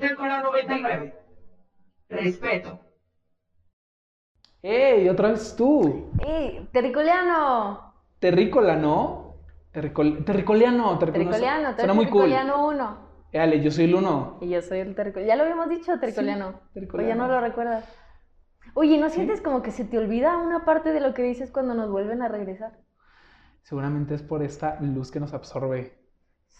[0.00, 1.14] Bitácora 99.
[2.08, 2.80] Respeto.
[4.62, 5.08] ¡Ey!
[5.08, 6.10] Otra vez tú.
[6.18, 6.68] ¡Ey!
[6.72, 7.94] ¡Terricoliano!
[8.18, 9.36] Terrícola, ¿no?
[9.72, 10.24] Terricol...
[10.24, 10.98] Terricoliano.
[10.98, 12.22] Terricoliano, Suena muy cool.
[12.30, 13.10] Terricoliano 1.
[13.34, 14.38] Ale, yo soy el uno.
[14.40, 15.28] Y yo soy el terricoliano.
[15.28, 16.50] Ya lo habíamos dicho, terricoliano.
[16.50, 17.08] Sí, O terricoliano.
[17.10, 17.84] ya no lo recuerdas.
[18.74, 21.74] Oye, ¿no sientes como que se te olvida una parte de lo que dices cuando
[21.74, 22.78] nos vuelven a regresar?
[23.62, 25.99] Seguramente es por esta luz que nos absorbe.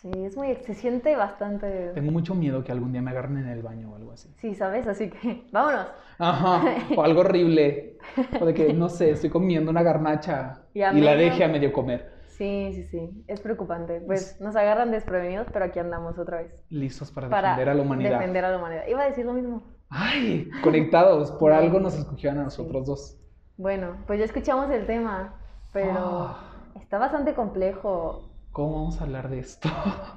[0.00, 0.54] Sí, es muy...
[0.56, 1.90] Se siente bastante...
[1.95, 4.32] Tengo mucho miedo que algún día me agarren en el baño o algo así.
[4.38, 4.86] Sí, ¿sabes?
[4.86, 5.88] Así que vámonos.
[6.18, 6.62] Ajá,
[6.96, 7.98] o algo horrible.
[8.40, 12.10] O de que, no sé, estoy comiendo una garnacha Y la deje a medio comer.
[12.28, 13.24] Sí, sí, sí.
[13.28, 14.01] Es preocupante.
[14.01, 16.65] Pues nos agarran desprevenidos, pero aquí andamos otra vez.
[16.71, 18.10] Listos para, Para defender a la humanidad.
[18.12, 18.87] defender a la humanidad.
[18.88, 19.62] Iba a decir lo mismo.
[19.90, 21.30] Ay, conectados.
[21.38, 23.18] Por algo nos escogieron a nosotros dos.
[23.59, 25.34] Bueno, pues ya escuchamos el tema,
[25.74, 26.71] pero Ah.
[26.80, 28.29] está bastante complejo.
[28.52, 29.68] ¿Cómo vamos a hablar de esto?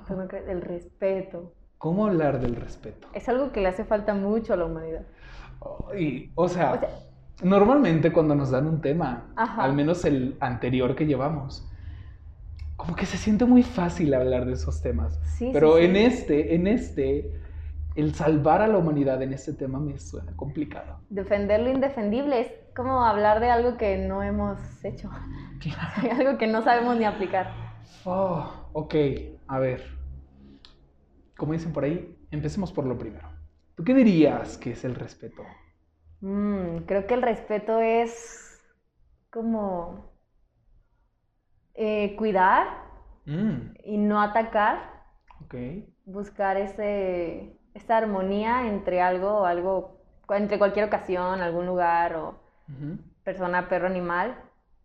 [0.08, 0.48] ¿tú no crees?
[0.48, 1.53] El respeto.
[1.78, 3.08] ¿Cómo hablar del respeto?
[3.14, 5.03] Es algo que le hace falta mucho a la humanidad.
[5.98, 6.89] Y, o, sea, O sea-
[7.44, 9.64] normalmente cuando nos dan un tema, Ajá.
[9.64, 11.70] al menos el anterior que llevamos,
[12.76, 15.20] como que se siente muy fácil hablar de esos temas.
[15.26, 15.86] Sí, Pero sí, sí.
[15.86, 17.39] en este, en este,
[17.95, 20.98] el salvar a la humanidad en este tema me suena complicado.
[21.09, 25.09] Defender lo indefendible es como hablar de algo que no hemos hecho,
[26.20, 27.52] algo que no sabemos ni aplicar.
[28.06, 28.95] Oh, ok,
[29.48, 29.81] a ver.
[31.38, 33.30] Como dicen por ahí, empecemos por lo primero.
[33.76, 35.44] ¿Tú qué dirías que es el respeto?
[36.22, 38.59] Mm, creo que el respeto es
[39.31, 40.11] como
[41.76, 42.67] eh, cuidar
[43.28, 45.04] Mm, y no atacar,
[45.44, 45.55] ok.
[46.05, 52.39] buscar ese, esa armonía entre algo o algo, entre cualquier ocasión, algún lugar o
[53.23, 54.38] persona, perro, animal.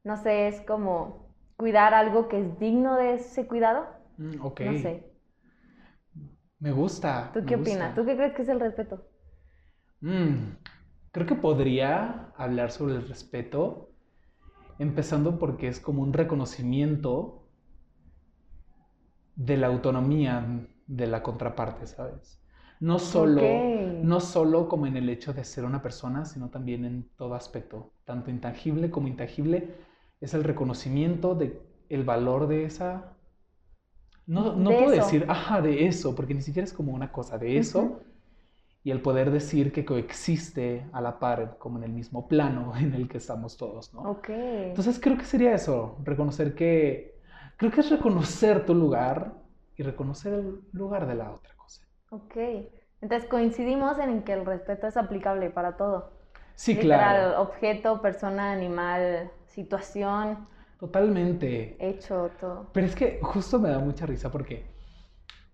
[0.05, 1.28] No sé, es como
[1.59, 3.87] cuidar algo que es digno de ese cuidado.
[4.17, 4.61] Mm, ok.
[4.61, 5.05] No sé.
[6.61, 7.31] Me gusta.
[7.35, 7.95] ¿Tú qué opinas?
[7.95, 9.05] ¿Tú qué crees que es el respeto?
[10.01, 10.55] Mm,
[11.13, 13.91] creo que podría hablar sobre el respeto,
[14.79, 17.43] empezando porque es como un reconocimiento
[19.35, 20.45] de la autonomía
[20.87, 22.41] de la contraparte, ¿sabes?
[22.81, 23.43] No solo,
[24.05, 27.93] no solo como en el hecho de ser una persona, sino también en todo aspecto,
[28.05, 29.75] tanto intangible como intangible,
[30.21, 33.17] es el reconocimiento de el valor de esa...
[34.27, 35.05] No, no De puedo eso.
[35.05, 38.01] decir, ajá, de eso, porque ni siquiera es como una cosa, de eso,
[38.85, 42.95] y el poder decir que coexiste a la par, como en el mismo plano en
[42.95, 44.03] el que estamos todos, ¿no?
[44.03, 44.29] Ok.
[44.69, 47.21] Entonces creo que sería eso, reconocer que,
[47.57, 49.35] creo que es reconocer tu lugar
[49.77, 51.87] y reconocer el lugar de la otra cosa.
[52.11, 52.37] Ok.
[53.01, 56.13] Entonces coincidimos en que el respeto es aplicable para todo.
[56.55, 59.31] Sí, Literal, claro, objeto, persona, animal,
[59.63, 60.47] situación,
[60.79, 61.77] totalmente.
[61.81, 62.69] hecho, todo.
[62.73, 64.65] Pero es que justo me da mucha risa porque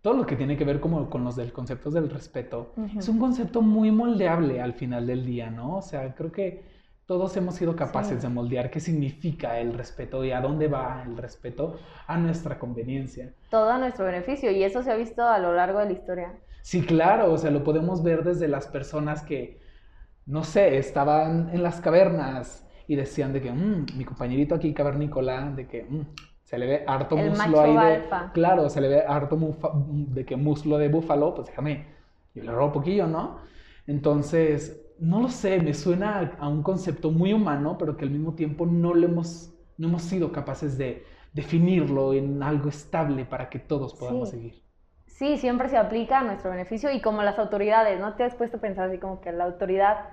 [0.02, 3.18] todo lo que tiene que ver como con los del conceptos del respeto es un
[3.18, 5.78] concepto muy moldeable al final del día, ¿no?
[5.78, 6.74] O sea, creo que
[7.06, 8.26] todos hemos sido capaces Sí.
[8.26, 13.32] de moldear qué significa el respeto y a dónde va el respeto a nuestra conveniencia.
[13.50, 16.32] Todo a nuestro beneficio y eso se ha visto a lo largo de la historia.
[16.62, 19.60] Sí, claro, o sea, lo podemos ver desde las personas que,
[20.26, 25.50] no sé, estaban en las cavernas y decían de que, "Mm, mi compañerito aquí cavernícola,
[25.50, 26.00] de que "Mm,
[26.42, 28.30] se le ve harto El muslo ahí de, alfa.
[28.32, 31.86] claro, se le ve harto mufa- de que muslo de búfalo, pues déjame,
[32.34, 33.38] yo le robo poquillo, ¿no?
[33.86, 38.10] Entonces, no lo sé, me suena a, a un concepto muy humano, pero que al
[38.10, 43.48] mismo tiempo no lo hemos, no hemos sido capaces de definirlo en algo estable para
[43.50, 44.36] que todos podamos Sí.
[44.36, 44.62] seguir.
[45.06, 48.56] Sí, siempre se aplica a nuestro beneficio y como las autoridades, ¿no te has puesto
[48.56, 50.08] a pensar así como que la autoridad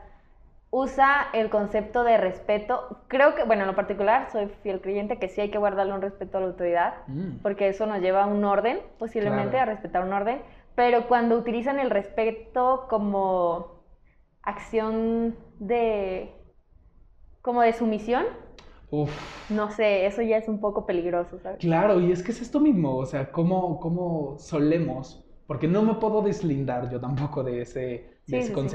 [0.72, 3.02] usa el concepto de respeto?
[3.08, 6.02] Creo que, bueno, en lo particular soy fiel creyente que sí hay que guardarle un
[6.02, 7.38] respeto a la autoridad, Mm.
[7.44, 9.72] porque eso nos lleva a un orden, posiblemente Claro.
[9.72, 10.42] a respetar un orden,
[10.76, 13.84] pero cuando utilizan el respeto como
[14.44, 16.32] acción de
[17.42, 18.26] como de sumisión,
[18.92, 19.10] Uf.
[19.50, 21.60] no sé, eso ya es un poco peligroso, ¿sabes?
[21.60, 25.96] Claro, y es que es esto mismo, o sea, cómo, cómo solemos, porque no me
[25.96, 28.70] puedo deslindar yo tampoco de ese, de Sí, ese sí, sí.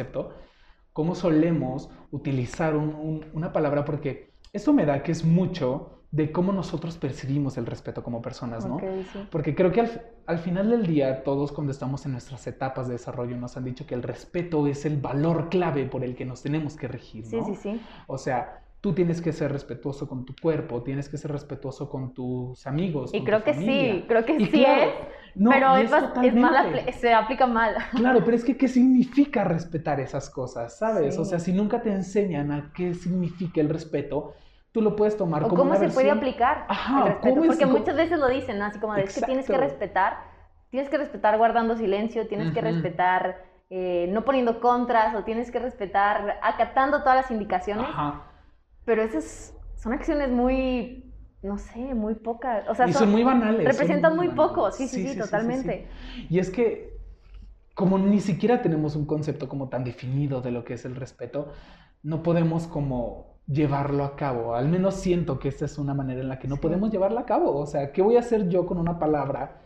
[0.97, 6.33] Cómo solemos utilizar un- un- una palabra, porque esto me da que es mucho de
[6.33, 8.79] cómo nosotros percibimos el respeto como personas, ¿no?
[8.79, 9.19] Sí.
[9.31, 9.91] Porque creo que al,
[10.25, 13.87] al final del día, todos cuando estamos en nuestras etapas de desarrollo nos han dicho
[13.87, 17.37] que el respeto es el valor clave por el que nos tenemos que regir, Sí,
[17.37, 17.45] ¿no?
[17.45, 17.81] sí, sí.
[18.07, 22.15] O sea, tú tienes que ser respetuoso con tu cuerpo, tienes que ser respetuoso con
[22.15, 23.13] tus amigos.
[23.13, 23.95] Y con creo tu que familia.
[23.97, 24.95] sí, creo que Y sí claro, es,
[25.37, 25.91] no, pero es,
[26.23, 27.75] es mal, se aplica mal.
[27.97, 30.79] Claro, pero es que ¿qué significa respetar esas cosas?
[30.79, 31.19] ¿Sabes?
[31.19, 34.35] O sea, si nunca te enseñan a qué significa el respeto,
[34.73, 37.29] tú lo puedes tomar O como cómo una se puede aplicar Ajá, el respeto.
[37.35, 38.65] ¿cómo es- Porque cómo- muchas veces lo dicen, ¿no?
[38.65, 40.19] Así como de, es que tienes que respetar,
[40.71, 45.59] tienes que respetar guardando silencio, tienes que respetar eh, no poniendo contras o tienes que
[45.59, 47.87] respetar, acatando todas las indicaciones.
[47.89, 48.23] Ajá.
[48.85, 51.06] Pero esas son acciones muy,
[51.43, 52.69] no sé, muy pocas.
[52.69, 53.67] O sea, y son, muy banales.
[53.67, 54.49] Representan muy banales.
[54.49, 55.87] poco, sí, sí, sí, totalmente.
[56.15, 56.27] sí.
[56.31, 56.99] Y es que,
[57.75, 61.53] como ni siquiera tenemos un concepto como tan definido de lo que es el respeto,
[62.03, 64.55] no podemos como llevarlo a cabo.
[64.55, 67.27] Al menos siento que esta es una manera en la que no podemos llevarla a
[67.27, 67.57] cabo.
[67.57, 69.61] O sea, ¿qué voy a hacer yo con una palabra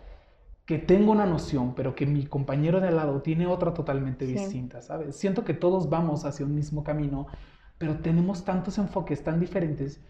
[0.71, 4.81] que tengo una noción, pero que mi compañero de al lado tiene otra totalmente distinta,
[4.81, 5.17] ¿sabes?
[5.17, 7.27] Siento que todos vamos hacia un mismo camino,
[7.77, 10.01] pero tenemos tantos enfoques tan diferentes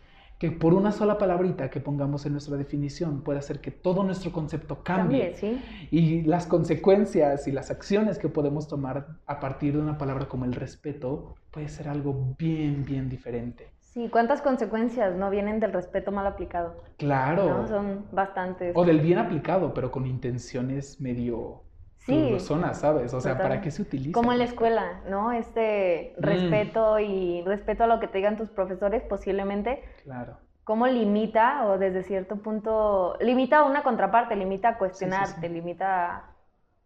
[0.41, 4.33] que por una sola palabrita que pongamos en nuestra definición puede hacer que todo nuestro
[4.33, 5.33] concepto cambie.
[5.33, 5.89] Cambie, sí.
[5.91, 10.47] Y las consecuencias y las acciones que podemos tomar a partir de una palabra como
[10.47, 13.69] el respeto puede ser algo bien, bien diferente.
[13.81, 16.75] Sí, ¿cuántas consecuencias no vienen del respeto mal aplicado?
[16.97, 17.59] Claro.
[17.59, 17.69] ¿no?
[17.69, 18.73] Son bastantes.
[18.75, 21.65] O del bien aplicado, pero con intenciones medio
[22.07, 22.39] Sí.
[22.75, 23.15] ¿sabes?
[23.15, 24.13] O sea, ¿para qué se utiliza?
[24.13, 25.33] Como en la escuela, ¿no?
[25.33, 26.23] Este Mm.
[26.23, 30.39] respeto y respeto a lo que te digan tus profesores, posiblemente, Claro.
[30.65, 35.53] cómo limita o desde cierto punto, limita a una contraparte, limita a cuestionarte, sí.
[35.53, 36.37] limita a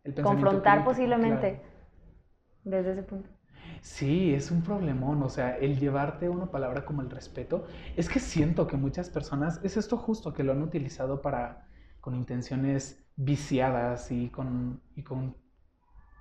[0.05, 1.75] El pensamiento confrontar posiblemente, claro.
[2.65, 3.31] desde ese punto.
[3.83, 8.19] Sí, es un problemón, o sea, el llevarte una palabra como el respeto, es que
[8.21, 11.69] siento que muchas personas, es esto justo, que lo han utilizado para,
[12.01, 15.37] con intenciones viciadas y con, y con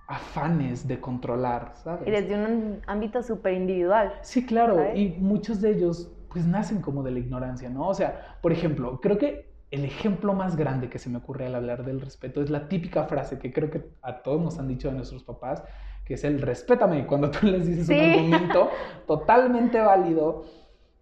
[0.06, 2.06] afanes de controlar, ¿sabes?
[2.06, 4.12] Y desde un ámbito súper individual.
[4.22, 4.98] Sí, claro, ¿sabes?
[4.98, 7.88] y muchos de ellos pues nacen como de la ignorancia, ¿no?
[7.88, 11.54] O sea, por ejemplo, creo que el ejemplo más grande que se me ocurre al
[11.54, 14.88] hablar del respeto es la típica frase que creo que a todos nos han dicho
[14.88, 15.62] de nuestros papás,
[16.04, 18.70] que es el respétame, cuando tú les dices un argumento
[19.06, 20.44] totalmente válido.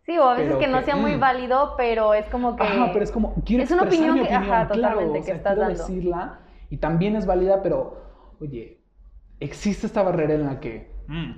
[0.04, 1.20] Sí, o a veces Pero que no que, sea muy mm.
[1.20, 2.64] válido, pero es como que...
[2.64, 5.22] Ajá, pero es como, quiero es una opinión mi que- opinión, ajá, claro, totalmente, o
[5.22, 5.78] que sea, estás quiero dando.
[5.86, 6.38] decirla
[6.70, 8.02] y también es válida, pero,
[8.40, 8.80] oye,
[9.38, 11.32] existe esta barrera en la que mm,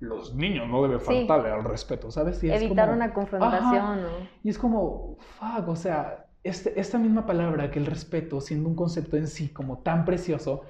[0.00, 1.06] los niños no deben Sí.
[1.26, 2.42] faltarle al respeto, ¿sabes?
[2.42, 3.96] Y evitar como- una confrontación, Ajá.
[3.96, 4.08] ¿no?
[4.42, 8.76] Y es como, fuck, o sea, este- esta misma palabra que el respeto, siendo un
[8.76, 10.62] concepto en sí como tan precioso,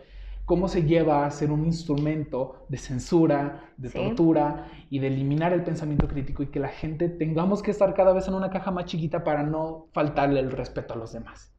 [0.46, 3.98] cómo se lleva a ser un instrumento de censura, de Sí.
[3.98, 8.12] tortura y de eliminar el pensamiento crítico y que la gente tengamos que estar cada
[8.12, 11.52] vez en una caja más chiquita para no faltarle el respeto a los demás.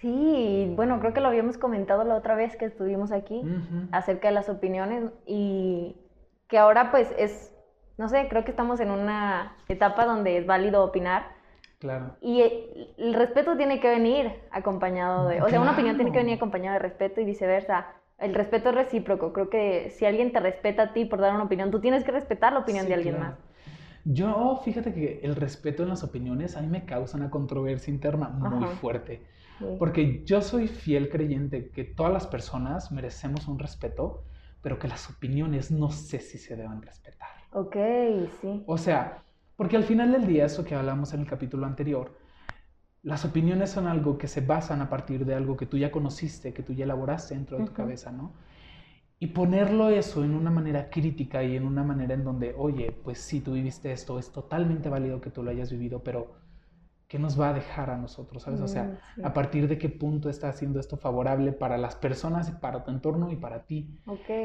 [0.00, 3.42] Sí, bueno, creo que lo habíamos comentado la otra vez que estuvimos aquí
[3.92, 5.94] acerca de las opiniones y
[6.48, 7.54] que ahora pues es,
[7.98, 11.26] no sé, creo que estamos en una etapa donde es válido opinar
[11.78, 12.16] Claro.
[12.20, 12.42] y
[12.98, 16.74] el respeto tiene que venir acompañado de, o sea, una opinión tiene que venir acompañada
[16.74, 17.86] de respeto y viceversa.
[18.18, 21.44] El respeto es recíproco, creo que si alguien te respeta a ti por dar una
[21.44, 23.18] opinión, tú tienes que respetar la opinión Sí, de alguien claro.
[23.18, 23.38] más.
[24.04, 28.28] Yo, fíjate que el respeto en las opiniones a mí me causa una controversia interna
[28.30, 28.68] muy Ajá.
[28.68, 29.26] fuerte.
[29.58, 29.66] Sí.
[29.76, 34.24] Porque yo soy fiel creyente que todas las personas merecemos un respeto,
[34.62, 37.28] pero que las opiniones no sé si se deben respetar.
[37.52, 37.76] Ok,
[38.40, 38.52] sí.
[38.64, 39.24] O sea,
[39.56, 42.16] porque al final del día, eso que hablamos en el capítulo anterior,
[43.02, 46.52] las opiniones son algo que se basan a partir de algo que tú ya conociste,
[46.54, 48.32] que tú ya elaboraste dentro de tu cabeza, ¿no?
[49.20, 53.18] Y ponerlo eso en una manera crítica y en una manera en donde, oye, pues
[53.20, 56.32] sí, tú viviste esto, es totalmente válido que tú lo hayas vivido, pero
[57.08, 58.60] ¿qué nos va a dejar a nosotros, sabes?
[58.60, 59.22] O sea, Mm, sí.
[59.22, 63.30] a partir de qué punto está haciendo esto favorable para las personas, para tu entorno
[63.30, 63.98] y para ti.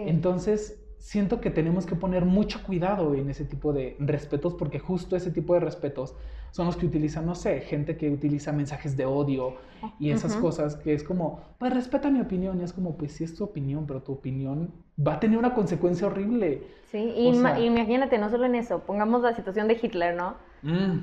[0.03, 5.15] Entonces, siento que tenemos que poner mucho cuidado en ese tipo de respetos porque justo
[5.15, 6.15] ese tipo de respetos
[6.51, 9.55] son los que utilizan, no sé, gente que utiliza mensajes de odio
[9.99, 10.41] y esas Ujú.
[10.43, 13.43] cosas que es como, pues respeta mi opinión, y es como, pues sí es tu
[13.43, 16.63] opinión, pero tu opinión va a tener una consecuencia horrible.
[16.91, 20.15] Sí, y O ma- sea- imagínate, no solo en eso, pongamos la situación de Hitler,
[20.15, 20.35] ¿no?
[20.63, 20.99] Mm.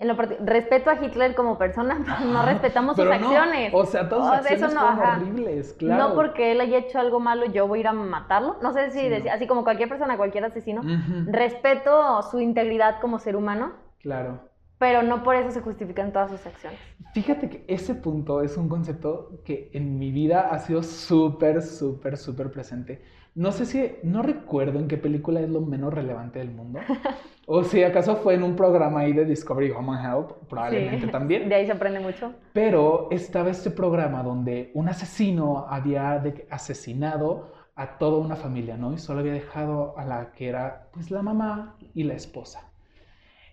[0.00, 3.72] En lo respeto a Hitler como persona, pero no respetamos sus no, acciones.
[3.74, 5.16] O sea, todas sus O sea, eso acciones no, fueron ajá.
[5.20, 6.08] horribles, claro.
[6.10, 8.58] No porque él haya hecho algo malo, yo voy a ir a matarlo.
[8.62, 9.32] No sé si Sí, decir, no.
[9.32, 10.82] así como cualquier persona, cualquier asesino.
[11.26, 14.47] Respeto su integridad como ser humano, Claro.
[14.78, 16.80] Pero no por eso se justifican todas sus acciones.
[17.12, 22.16] Fíjate que ese punto es un concepto que en mi vida ha sido súper, súper,
[22.16, 23.02] súper presente.
[23.34, 26.80] No sé si, no recuerdo en qué película es lo menos relevante del mundo.
[27.50, 31.10] O si acaso fue en un programa ahí de Discovery Home and Help, probablemente Sí,
[31.10, 31.48] también.
[31.48, 32.34] De ahí se aprende mucho.
[32.52, 38.92] Pero estaba este programa donde un asesino había asesinado a toda una familia, ¿no?
[38.92, 42.67] Y solo había dejado a la que era, pues, la mamá y la esposa.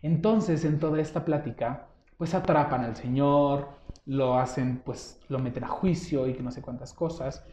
[0.05, 3.69] Entonces, en toda esta plática, pues atrapan al señor,
[4.05, 7.43] lo hacen, pues, lo meten a juicio y que no sé cuántas cosas.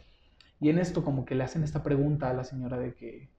[0.59, 3.31] Y en esto como que le hacen esta pregunta a la señora de que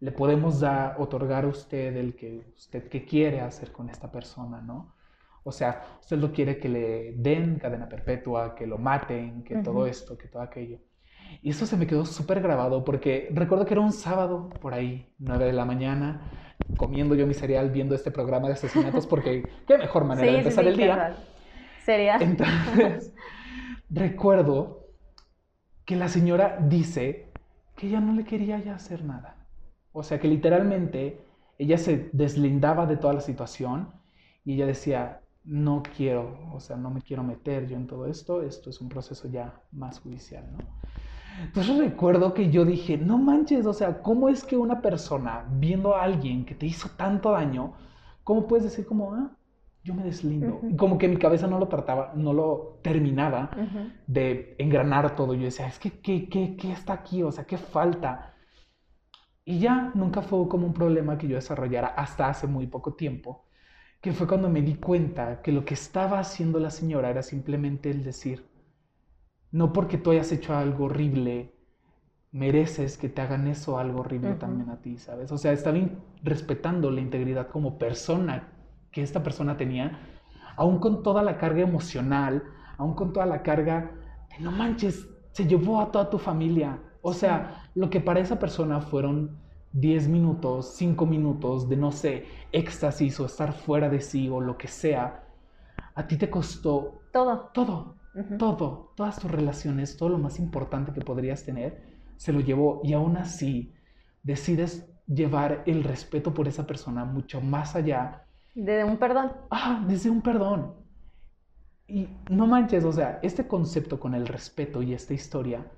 [0.00, 4.62] le podemos dar, otorgar a usted el que usted qué quiere hacer con esta persona,
[4.62, 4.94] ¿no?
[5.42, 9.86] O sea, usted lo quiere que le den cadena perpetua, que lo maten, que todo
[9.86, 10.78] esto, que todo aquello.
[11.42, 15.12] Y eso se me quedó súper grabado porque recuerdo que era un sábado por ahí,
[15.18, 16.43] 9 de la mañana,
[16.76, 20.66] comiendo yo mi cereal viendo este programa de asesinatos porque qué mejor manera de empezar
[20.66, 21.16] el día.
[21.84, 22.16] Sería.
[22.16, 23.12] Entonces,
[23.90, 24.88] recuerdo
[25.84, 27.32] que la señora dice
[27.76, 29.36] que ella no le quería ya hacer nada.
[29.92, 31.20] O sea, que literalmente
[31.58, 33.92] ella se deslindaba de toda la situación
[34.44, 38.42] y ella decía, no quiero, o sea, no me quiero meter yo en todo esto,
[38.42, 40.58] esto es un proceso ya más judicial, ¿no?
[41.42, 45.96] Entonces recuerdo que yo dije, no manches, o sea, ¿cómo es que una persona viendo
[45.96, 47.74] a alguien que te hizo tanto daño,
[48.22, 49.36] cómo puedes decir como, ah,
[49.82, 50.60] yo me deslindo?
[50.76, 53.50] Como que mi cabeza no lo trataba, no lo terminaba
[54.06, 55.34] de engranar todo.
[55.34, 57.22] Yo decía, es que, ¿qué, qué, ¿qué está aquí?
[57.22, 58.34] O sea, ¿qué falta?
[59.44, 63.44] Y ya nunca fue como un problema que yo desarrollara hasta hace muy poco tiempo,
[64.00, 67.90] que fue cuando me di cuenta que lo que estaba haciendo la señora era simplemente
[67.90, 68.46] el decir,
[69.54, 71.54] no porque tú hayas hecho algo horrible,
[72.32, 75.30] mereces que te hagan eso algo horrible también a ti, ¿sabes?
[75.30, 75.78] O sea, estaba
[76.24, 78.48] respetando la integridad como persona
[78.90, 79.96] que esta persona tenía,
[80.56, 82.42] aún con toda la carga emocional,
[82.78, 83.92] aún con toda la carga
[84.36, 86.80] de no manches, se llevó a toda tu familia.
[87.00, 89.38] O sea, lo que para esa persona fueron
[89.70, 94.58] 10 minutos, 5 minutos de, no sé, éxtasis o estar fuera de sí o lo
[94.58, 95.22] que sea,
[95.94, 97.50] a ti te costó todo.
[97.54, 97.93] Todo
[98.38, 101.82] todo, todas tus relaciones, todo lo más importante que podrías tener,
[102.16, 103.74] se lo llevó y aún así
[104.22, 108.26] decides llevar el respeto por esa persona mucho más allá.
[108.54, 109.32] De un perdón.
[109.50, 110.74] Ah, desde un perdón.
[111.86, 115.70] Y no manches, o sea, este concepto con el respeto y esta historia,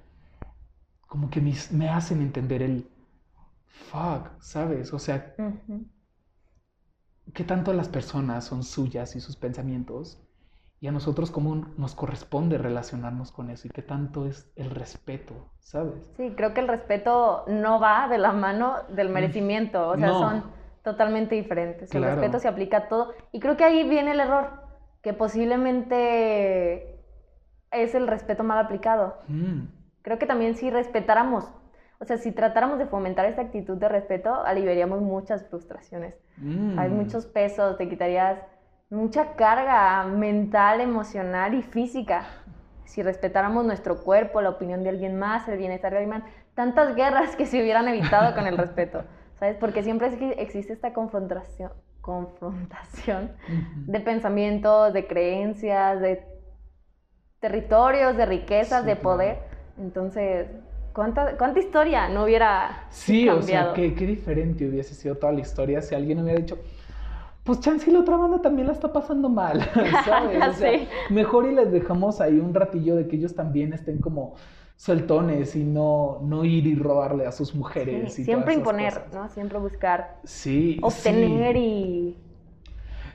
[1.07, 2.89] como que me, hacen entender el
[3.67, 4.93] fuck, ¿sabes?
[4.93, 5.35] O sea,
[7.33, 10.23] que tanto las personas son suyas y sus pensamientos
[10.81, 15.35] y a nosotros cómo nos corresponde relacionarnos con eso y qué tanto es el respeto,
[15.61, 16.13] ¿sabes?
[16.17, 19.13] Sí, creo que el respeto no va de la mano del mm.
[19.13, 20.45] merecimiento, o sea, son
[20.83, 21.93] totalmente diferentes.
[21.95, 24.51] El respeto se aplica a todo y creo que ahí viene el error,
[25.03, 27.01] que posiblemente
[27.71, 29.17] es el respeto mal aplicado.
[29.29, 29.63] Mm.
[30.03, 31.51] Creo que también si respetáramos,
[31.99, 36.15] o sea, si tratáramos de fomentar esta actitud de respeto, aliviaríamos muchas frustraciones.
[36.39, 36.95] Hay mm.
[36.95, 38.39] muchos pesos, te quitarías
[38.91, 42.27] mucha carga mental, emocional y física.
[42.85, 46.95] Si respetáramos nuestro cuerpo, la opinión de alguien más, el bienestar de alguien más, tantas
[46.95, 49.03] guerras que se hubieran evitado con el respeto,
[49.39, 49.57] ¿sabes?
[49.57, 53.33] Porque siempre existe esta confrontación, confrontación
[53.87, 56.23] de pensamientos, de creencias, de
[57.41, 59.39] territorios, de riquezas, de poder.
[59.79, 60.47] Entonces,
[60.93, 65.41] ¿cuánta, ¿cuánta historia no hubiera Sí, o sea, qué, qué diferente hubiese sido toda la
[65.41, 66.57] historia si alguien hubiera dicho
[67.47, 69.61] pues chance y la otra banda también la está pasando mal,
[70.05, 70.89] ¿sabes?
[71.09, 74.35] Mejor y les dejamos ahí un ratillo de que ellos también estén como
[74.77, 78.13] sueltones y no, no ir y robarle a sus mujeres.
[78.13, 79.29] siempre imponer, ¿no?
[79.29, 82.17] Siempre buscar sí, obtener y...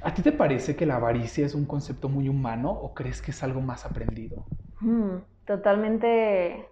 [0.01, 3.29] ¿A ti te parece que la avaricia es un concepto muy humano o crees que
[3.29, 4.43] es algo más aprendido?
[4.79, 6.67] Hmm, totalmente...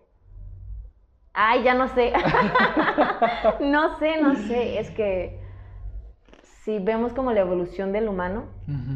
[1.34, 2.12] Ay, ya no sé.
[3.62, 4.80] no sé, no sé.
[4.80, 5.39] Es que
[6.70, 8.44] si vemos como la evolución del humano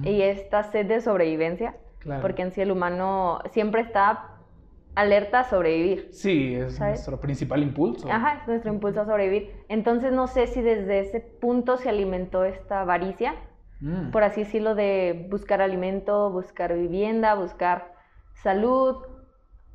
[0.03, 1.75] y esta sed de sobrevivencia,
[2.21, 4.29] porque en sí el humano siempre está
[4.93, 6.09] alerta a sobrevivir.
[6.11, 8.07] Sí, es nuestro principal impulso.
[8.11, 9.55] Ajá, es nuestro impulso a sobrevivir.
[9.69, 13.33] Entonces no sé si desde ese punto se alimentó esta avaricia,
[13.79, 14.11] mm.
[14.11, 17.95] por así decirlo, de buscar alimento, buscar vivienda, buscar
[18.33, 18.97] salud,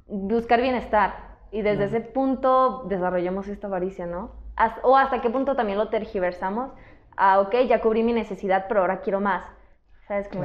[0.06, 1.36] buscar bienestar.
[1.50, 4.38] Y desde ese punto desarrollamos esta avaricia, ¿no?
[4.82, 6.72] o hasta qué punto también lo tergiversamos
[7.18, 9.44] ah, ok, ya cubrí mi necesidad, pero ahora quiero más.
[10.06, 10.28] ¿Sabes?
[10.28, 10.44] Como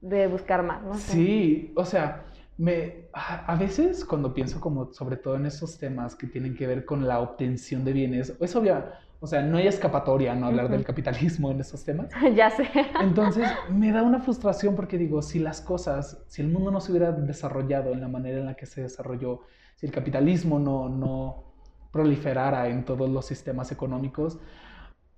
[0.00, 0.94] de buscar más, ¿no?
[0.94, 2.24] Sí, o sea,
[2.56, 6.84] me, a veces cuando pienso como sobre todo en esos temas que tienen que ver
[6.84, 8.82] con la obtención de bienes, es obvio,
[9.22, 12.08] o sea, no hay escapatoria no hablar del capitalismo en esos temas.
[12.34, 12.66] ya sé.
[13.02, 16.92] Entonces, me da una frustración porque digo, si las cosas, si el mundo no se
[16.92, 19.40] hubiera desarrollado en la manera en la que se desarrolló,
[19.76, 21.44] si el capitalismo no, no
[21.92, 24.38] proliferara en todos los sistemas económicos,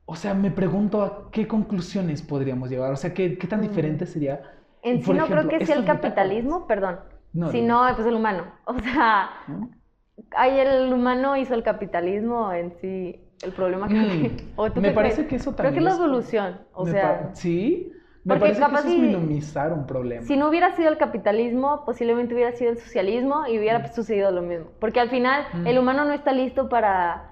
[0.05, 2.93] o sea, me pregunto a qué conclusiones podríamos llevar.
[2.93, 3.69] O sea, ¿qué, qué tan mm.
[3.69, 4.43] diferente sería?
[4.83, 6.99] En sí no creo que sea el capitalismo, perdón,
[7.51, 8.45] sino pues el humano.
[8.65, 9.31] O sea,
[10.37, 13.21] hay el humano hizo el capitalismo en sí.
[13.43, 14.81] El problema creo que...
[14.81, 17.31] me parece que eso también Creo que es la evolución, o sea...
[17.33, 17.91] Sí,
[18.25, 20.25] me parece que eso es minimizar un problema.
[20.25, 23.95] Si no hubiera sido el capitalismo, posiblemente hubiera sido el socialismo y hubiera mm.
[23.95, 24.67] sucedido lo mismo.
[24.79, 25.67] Porque al final mm.
[25.67, 27.32] el humano no está listo para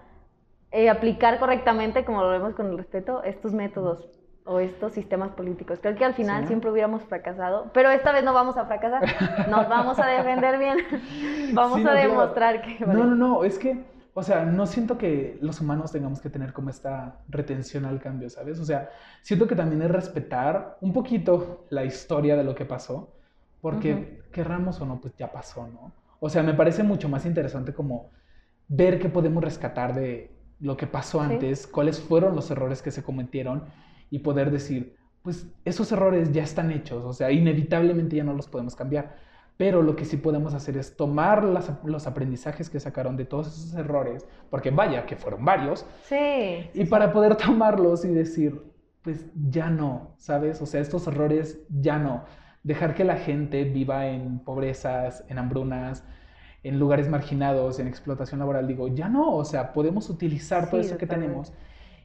[0.73, 4.09] eh, aplicar correctamente, como lo vemos con el respeto, estos métodos.
[4.45, 5.79] o estos sistemas políticos.
[5.83, 6.49] Creo que al final Sí.
[6.49, 9.03] siempre hubiéramos fracasado, pero esta vez no vamos a fracasar.
[9.49, 10.79] Nos vamos a defender bien.
[11.55, 12.09] Vamos Sí, a claro.
[12.09, 12.85] demostrar que...
[12.87, 13.85] No, no, no, es que,
[14.15, 18.31] o sea, no siento que los humanos tengamos que tener como esta retención al cambio,
[18.31, 18.59] ¿sabes?
[18.59, 18.89] O sea,
[19.23, 23.13] siento que también es respetar un poquito la historia de lo que pasó,
[23.61, 25.93] porque querramos o no, pues ya pasó, ¿no?
[26.19, 28.11] O sea, me parece mucho más interesante como
[28.69, 31.33] ver qué podemos rescatar de lo que pasó Sí.
[31.33, 33.65] antes, cuáles fueron los errores que se cometieron
[34.11, 38.49] y poder decir, pues esos errores ya están hechos, o sea, inevitablemente ya no los
[38.49, 39.17] podemos cambiar.
[39.57, 43.49] Pero lo que sí podemos hacer es tomar las- los aprendizajes que sacaron de todos
[43.49, 46.71] esos errores, porque vaya que fueron varios, Sí.
[46.73, 48.63] y para poder tomarlos y decir,
[49.03, 50.61] pues ya no, ¿sabes?
[50.63, 52.25] O sea, estos errores ya no.
[52.63, 56.05] Dejar que la gente viva en pobrezas, en hambrunas,
[56.63, 60.89] en lugares marginados, en explotación laboral, digo, ya no, o sea, podemos utilizar todo Sí,
[60.89, 61.53] eso que tenemos.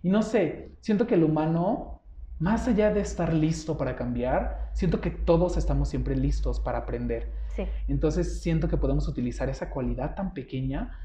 [0.02, 2.02] Y no sé, siento que el humano,
[2.40, 7.32] más allá de estar listo para cambiar, siento que todos estamos siempre listos para aprender.
[7.56, 7.64] Sí.
[7.88, 11.00] Entonces siento que podemos utilizar esa cualidad tan pequeña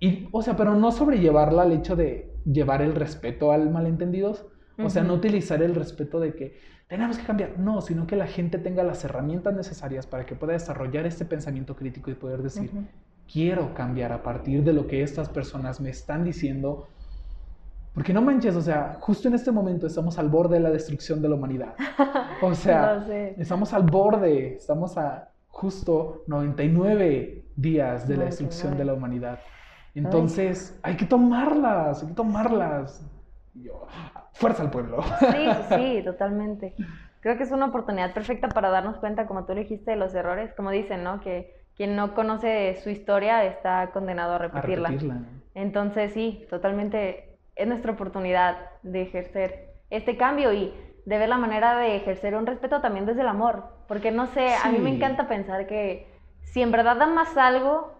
[0.00, 4.46] y, o sea, pero no sobrellevarla al hecho de llevar el respeto al malentendidos.
[4.82, 6.58] O sea, no utilizar el respeto de que
[6.90, 7.56] tenemos que cambiar.
[7.56, 11.76] No, sino que la gente tenga las herramientas necesarias para que pueda desarrollar este pensamiento
[11.76, 12.84] crítico y poder decir, Ujú.
[13.32, 16.88] quiero cambiar a partir de lo que estas personas me están diciendo.
[17.94, 21.22] Porque no manches, o sea, justo en este momento estamos al borde de la destrucción
[21.22, 21.74] de la humanidad.
[22.42, 23.34] O sea, Lo sé.
[23.38, 28.78] Estamos al borde, estamos a justo 99 días de la destrucción 99.
[28.78, 29.38] de la humanidad.
[29.94, 33.04] Entonces, hay que tomarlas, hay que tomarlas.
[33.54, 33.86] Yo,
[34.34, 35.02] fuerza al pueblo.
[35.32, 36.74] Sí, sí, totalmente.
[37.20, 40.52] Creo que es una oportunidad perfecta para darnos cuenta, como tú dijiste, de los errores.
[40.54, 41.20] Como dicen, ¿no?
[41.20, 44.88] Que quien no conoce su historia está condenado a A repetirla.
[44.88, 45.20] repetirla.
[45.54, 50.72] Entonces, sí, totalmente es nuestra oportunidad de ejercer este cambio y
[51.04, 53.64] de ver la manera de ejercer un respeto también desde el amor.
[53.88, 56.06] Porque no sé, a mí me encanta pensar que
[56.42, 57.92] si en verdad amas algo,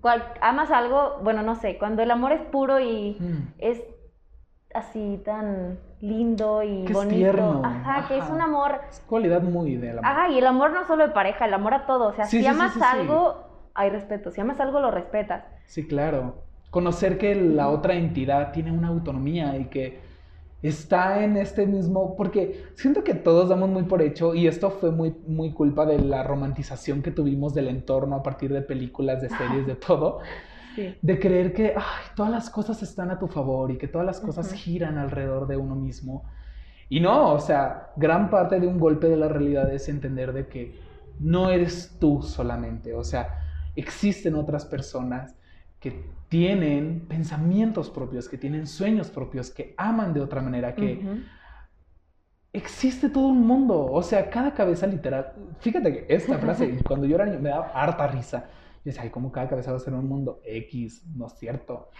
[0.00, 3.54] cual- amas algo, bueno, no sé, cuando el amor es puro y Mm.
[3.58, 3.82] es
[4.74, 7.16] así tan lindo y Que es bonito.
[7.16, 8.80] tierno, Ajá, que es un amor.
[8.90, 11.74] Es cualidad muy de la Ajá, y el amor no solo de pareja, el amor
[11.74, 12.08] a todo.
[12.08, 12.80] O sea, Sí, si sí, amas sí.
[12.82, 13.36] algo,
[13.74, 14.30] hay respeto.
[14.30, 15.44] Si amas algo, lo respetas.
[15.66, 16.42] Sí, claro.
[16.70, 20.00] Conocer que la otra entidad tiene una autonomía y que
[20.62, 24.90] está en este mismo, porque siento que todos damos muy por hecho y esto fue
[24.92, 29.28] muy, muy culpa de la romantización que tuvimos del entorno a partir de películas, de
[29.28, 30.20] series, de todo,
[30.74, 30.96] Sí.
[31.00, 34.20] de creer que ay, todas las cosas están a tu favor y que todas las
[34.20, 36.24] cosas giran alrededor de uno mismo.
[36.88, 40.46] Y no, o sea, gran parte de un golpe de la realidad es entender de
[40.46, 40.78] que
[41.20, 43.38] no eres tú solamente, o sea,
[43.76, 45.34] existen otras personas
[45.80, 51.00] que tienen pensamientos propios, que tienen sueños propios, que aman de otra manera, que
[52.52, 57.16] existe todo un mundo, o sea, cada cabeza literal, fíjate que esta frase, cuando yo
[57.16, 58.48] era niño me daba harta risa.
[58.84, 61.04] Yo decía, ay, ¿cómo cada cabeza va a ser un mundo X?
[61.16, 61.90] No es cierto.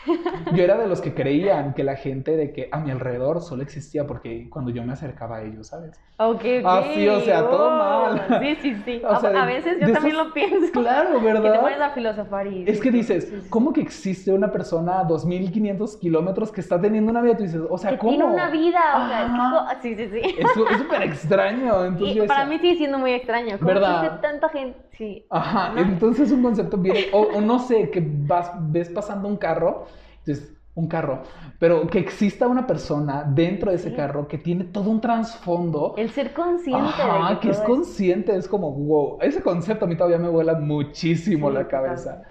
[0.53, 3.62] Yo era de los que creían que la gente de que a mi alrededor solo
[3.62, 5.92] existía porque cuando yo me acercaba a ellos, ¿sabes?
[6.18, 6.45] Ok, ok.
[6.64, 8.40] Ah, sí, o sea, todo Oh, mal.
[8.40, 9.03] Sí, sí, sí.
[9.05, 10.73] O a, sea, a veces yo también esos- lo pienso.
[10.73, 11.61] Claro, Que te ¿verdad?
[11.61, 12.64] pones a filosofar y...
[12.66, 13.47] Es que dices, sí, sí.
[13.49, 17.37] ¿cómo que existe una persona a 2.500 kilómetros que está teniendo una vida?
[17.37, 18.11] Tú dices, o sea, Que ¿cómo?
[18.11, 20.35] tiene una vida, o sea, que- sí, sí, sí.
[20.38, 21.85] Es súper extraño.
[21.85, 23.57] Entonces Y yo para mí sigue siendo muy extraño.
[23.59, 24.21] ¿Cómo ¿Verdad?
[24.21, 24.79] tanta gente?
[24.99, 25.25] Sí.
[25.31, 25.81] Ajá, ¿no?
[25.81, 29.87] entonces un concepto viene, o, o no sé, que vas, ves pasando un carro,
[30.19, 31.23] entonces, un carro,
[31.59, 33.93] pero que exista una persona dentro de ese Sí.
[33.93, 35.95] carro que tiene todo un trasfondo.
[35.97, 39.97] El ser consciente Ajá, que que, es consciente, es como, wow, ese concepto a mí
[39.97, 42.23] todavía me vuela muchísimo Sí, la cabeza.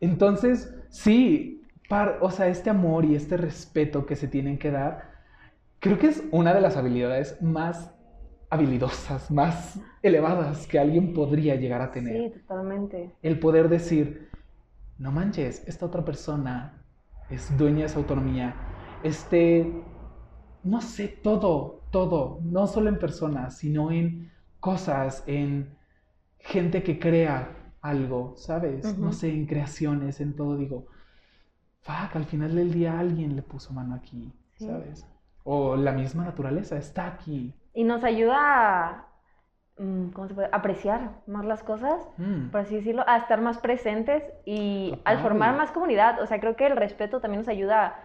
[0.00, 5.10] Entonces, sí, par- o sea, este amor y este respeto que se tienen que dar,
[5.80, 7.93] creo que es una de las habilidades más
[8.54, 12.32] habilidosas, más elevadas que alguien podría llegar a tener.
[12.32, 13.10] Sí, totalmente.
[13.22, 14.28] El poder decir,
[14.98, 16.82] no manches, esta otra persona
[17.30, 18.54] es dueña de esa autonomía,
[19.02, 19.82] este,
[20.62, 25.76] no sé, todo, todo, no solo en personas, sino en cosas, en
[26.38, 28.98] gente que crea algo, ¿sabes?
[28.98, 30.86] No sé, en creaciones, en todo, digo,
[31.80, 34.66] fuck, al final del día alguien le puso mano aquí, Sí.
[34.66, 35.06] ¿sabes?
[35.44, 37.54] O la misma naturaleza está aquí.
[37.74, 39.06] Y nos ayuda a,
[39.78, 40.48] mm, ¿cómo se puede?
[40.52, 45.56] apreciar más las cosas, Mm, por así decirlo, a estar más presentes y al formar
[45.56, 46.20] más comunidad.
[46.22, 47.96] O sea, creo que el respeto también nos ayuda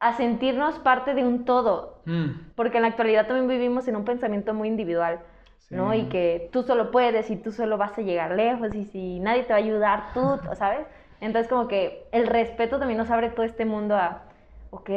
[0.00, 2.02] a sentirnos parte de un todo.
[2.06, 5.20] mm, Porque en la actualidad también vivimos en un pensamiento muy individual,
[5.70, 5.94] ¿no?
[5.94, 9.44] Y que tú solo puedes y tú solo vas a llegar lejos y si nadie
[9.44, 10.86] te va a ayudar, tú, ¿sabes?
[11.20, 14.24] Entonces como que el respeto también nos abre todo este mundo a,
[14.70, 14.90] ok,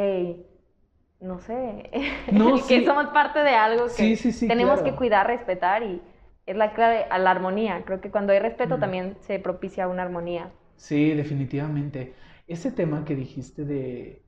[1.24, 1.90] no sé,
[2.30, 4.84] No, que somos parte de algo que Sí, sí, sí, tenemos claro.
[4.84, 6.02] que cuidar, respetar y
[6.46, 7.82] es la clave a la armonía.
[7.84, 8.80] Creo que cuando hay respeto Mm.
[8.80, 10.50] también se propicia una armonía.
[10.76, 12.14] Sí, definitivamente.
[12.46, 14.22] Ese tema que dijiste de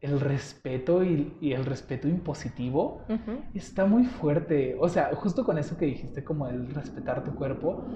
[0.00, 3.06] el respeto y, y el respeto impositivo
[3.54, 4.76] está muy fuerte.
[4.80, 7.86] O sea, justo con eso que dijiste, como el respetar tu cuerpo.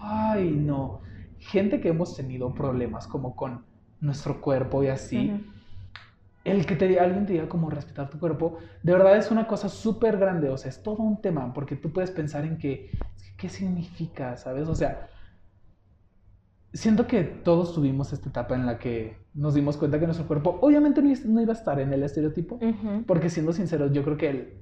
[0.00, 1.02] Ay, no.
[1.38, 3.66] Gente que hemos tenido problemas como con
[4.00, 5.44] nuestro cuerpo y así.
[6.44, 9.68] El que te, alguien te diga como respetar tu cuerpo, de verdad es una cosa
[9.68, 12.90] súper grande, o sea, es todo un tema, porque tú puedes pensar en que,
[13.36, 14.36] ¿qué significa?
[14.36, 14.68] ¿Sabes?
[14.68, 15.08] O sea,
[16.72, 20.58] siento que todos tuvimos esta etapa en la que nos dimos cuenta que nuestro cuerpo
[20.62, 22.58] obviamente no iba a estar en el estereotipo,
[23.06, 24.54] porque siendo sinceros, yo creo que el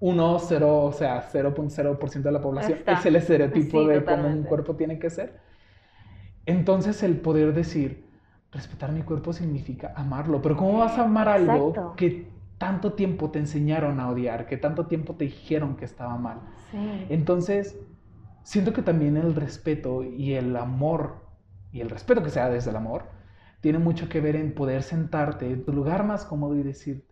[0.00, 2.92] 1, 0, o sea, 0.0% de la población Está.
[2.92, 5.38] es el estereotipo Sí, de cómo un cuerpo tiene que ser.
[6.46, 8.03] Entonces el poder decir,
[8.54, 11.94] respetar mi cuerpo significa amarlo, pero ¿cómo vas a amar algo Exacto.
[11.96, 16.40] que tanto tiempo te enseñaron a odiar, que tanto tiempo te dijeron que estaba mal?
[16.70, 17.06] Sí.
[17.08, 17.76] Entonces,
[18.44, 21.16] siento que también el respeto y el amor,
[21.72, 23.06] y el respeto que sea desde el amor,
[23.60, 27.04] tiene mucho que ver en poder sentarte en tu lugar más cómodo y decir,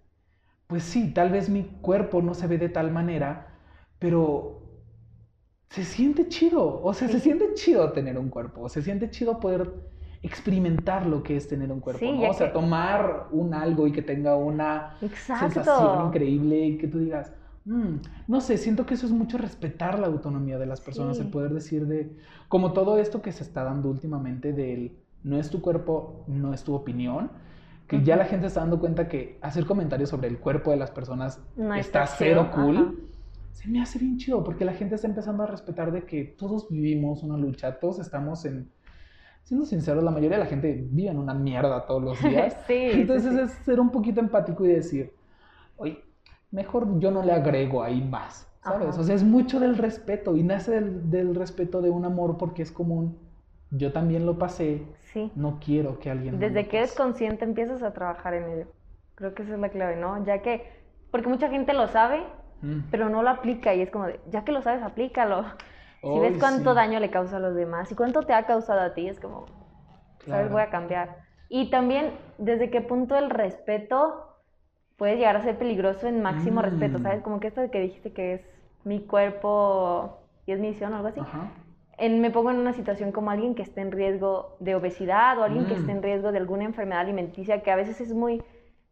[0.68, 3.48] pues sí, tal vez mi cuerpo no se ve de tal manera,
[3.98, 4.62] pero
[5.70, 9.91] se siente chido, o sea, se siente chido tener un cuerpo, se siente chido poder
[10.22, 12.22] experimentar lo que es tener un cuerpo, Sí, ¿no?
[12.22, 14.94] ya O sea, que- tomar un algo y que tenga una
[15.40, 17.32] sensación increíble y que tú digas,
[17.64, 17.96] "Mm",
[18.28, 21.22] no sé, siento que eso es mucho respetar la autonomía de las personas, Sí.
[21.24, 22.16] el poder decir de,
[22.48, 26.62] como todo esto que se está dando últimamente del, no es tu cuerpo, no es
[26.64, 27.30] tu opinión,
[27.88, 30.90] que ya la gente está dando cuenta que hacer comentarios sobre el cuerpo de las
[30.90, 32.76] personas No está está cero chido, cool.
[32.76, 32.92] ajá.
[33.52, 36.68] Se me hace bien chido porque la gente está empezando a respetar de que todos
[36.70, 38.70] vivimos una lucha, todos estamos en,
[39.42, 42.57] siendo sinceros, la mayoría de la gente vive en una mierda todos los días.
[42.66, 43.40] Sí, Entonces sí.
[43.40, 45.12] es ser un poquito empático y decir,
[45.76, 46.02] oye,
[46.50, 48.88] mejor yo no le agrego ahí más, ¿sabes?
[48.90, 49.00] Ajá.
[49.00, 52.62] O sea, es mucho del respeto y nace del, del respeto de un amor porque
[52.62, 53.18] es común.
[53.70, 55.31] Yo también lo pasé, Sí.
[55.35, 56.38] no quiero que alguien...
[56.38, 58.66] Desde que eres consciente empiezas a trabajar en ello.
[59.14, 60.24] Creo que esa es la clave, ¿no?
[60.24, 60.64] Ya que,
[61.11, 62.22] porque mucha gente lo sabe,
[62.62, 62.83] Mm.
[62.92, 65.44] pero no lo aplica y es como de, ya que lo sabes, aplícalo.
[66.02, 68.80] Si ves cuánto sí, daño le causa a los demás y cuánto te ha causado
[68.80, 70.24] a ti, es como, ¿sabes?
[70.24, 70.50] claro.
[70.50, 71.16] Voy a cambiar.
[71.48, 74.26] Y también, ¿desde qué punto el respeto
[74.96, 76.64] puede llegar a ser peligroso en máximo Mm.
[76.64, 76.98] respeto?
[76.98, 77.22] ¿Sabes?
[77.22, 78.40] Como que esto de que dijiste que es
[78.84, 81.20] mi cuerpo y es mi visión o algo así.
[81.20, 81.50] Ajá.
[81.98, 85.44] En- me pongo en una situación como alguien que esté en riesgo de obesidad o
[85.44, 85.78] alguien que Mm.
[85.78, 88.42] esté en riesgo de alguna enfermedad alimenticia que a veces es muy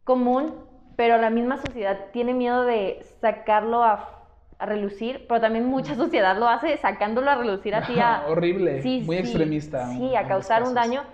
[0.04, 0.54] común,
[0.96, 4.19] pero la misma sociedad tiene miedo de sacarlo a,
[4.60, 8.22] a relucir, pero también mucha sociedad lo hace sacándolo a relucir así a...
[8.28, 9.86] Horrible, Sí, muy sí, extremista.
[9.96, 11.04] Sí, a causar un daño.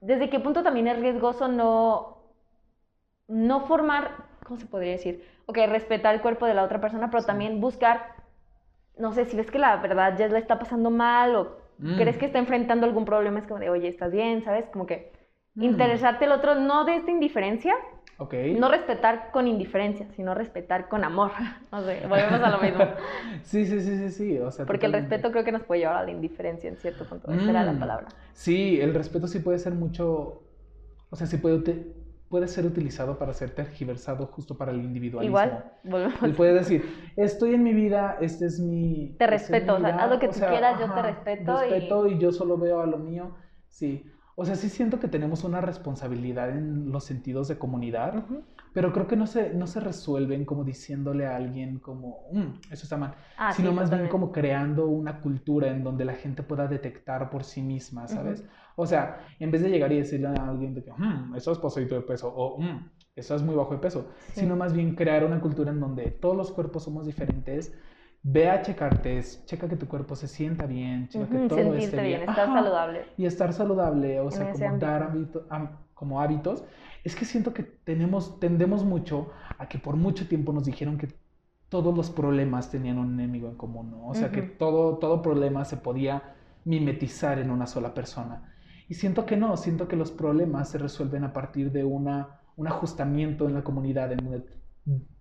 [0.00, 2.18] ¿Desde qué punto también es riesgoso no,
[3.28, 5.24] no formar, ¿cómo se podría decir?
[5.46, 7.26] Ok, respetar el cuerpo de la otra persona, pero Sí.
[7.26, 8.14] también buscar,
[8.98, 11.96] no sé, si ves que la verdad ya le está pasando mal o Mm.
[11.96, 14.42] crees que está enfrentando algún problema, es como de, oye, ¿estás bien?
[14.44, 14.66] ¿Sabes?
[14.70, 15.12] Como que
[15.56, 15.64] Mm.
[15.66, 17.74] interesarte el otro, no de esta indiferencia,
[18.22, 18.34] Ok.
[18.58, 21.30] no respetar con indiferencia, sino respetar con amor.
[21.72, 22.84] No sé, volvemos a lo mismo.
[23.42, 24.38] sí, sí, sí, sí, sí.
[24.38, 27.04] O sea, Porque el respeto creo que nos puede llevar a la indiferencia en cierto
[27.04, 27.32] punto.
[27.32, 27.78] Esa era la Mm.
[27.80, 28.08] palabra.
[28.34, 30.42] Sí, el respeto sí puede ser mucho,
[31.10, 31.94] o sea, sí puede,
[32.28, 35.38] puede ser utilizado para ser tergiversado justo para el individualismo.
[35.38, 36.22] Igual, volvemos.
[36.22, 39.16] Él puede decir, estoy en mi vida, este es mi...
[39.18, 41.64] Te esta es respeto, o sea, vida", haz lo que tú quieras, yo te respeto
[41.64, 42.18] y- Respeto y...
[42.18, 43.34] yo solo veo a lo mío,
[43.68, 44.04] sí.
[44.40, 48.24] O sea, sí siento que tenemos una responsabilidad en los sentidos de comunidad,
[48.72, 52.84] pero creo que no se, no se resuelven como diciéndole a alguien como, "Mm, eso
[52.84, 56.42] está mal, Ah, sino sí, más bien como creando una cultura en donde la gente
[56.42, 58.42] pueda detectar por sí misma, ¿sabes?
[58.76, 61.58] O sea, en vez de llegar y decirle a alguien de que, "Mm, eso es
[61.58, 64.40] pasadito de peso o "Mm, eso es muy bajo de peso, Sí.
[64.40, 67.74] sino más bien crear una cultura en donde todos los cuerpos somos diferentes.
[68.22, 72.02] Ve a checarte, checa que tu cuerpo se sienta bien, checa que todo esté Sentirte
[72.02, 72.54] bien, estar Ajá.
[72.54, 73.04] saludable.
[73.16, 75.46] Y estar saludable, o sea, como dar hábito-
[75.94, 76.64] como hábitos.
[77.02, 81.08] Es que siento que tenemos, tendemos mucho a que por mucho tiempo nos dijeron que
[81.70, 84.08] todos los problemas tenían un enemigo en común, ¿no?
[84.08, 84.50] O sea, que Ujú.
[84.58, 88.52] todo, todo problema se podía mimetizar en una sola persona.
[88.88, 92.66] Y siento que no, siento que los problemas se resuelven a partir de una, un
[92.66, 94.44] ajustamiento en la comunidad, en donde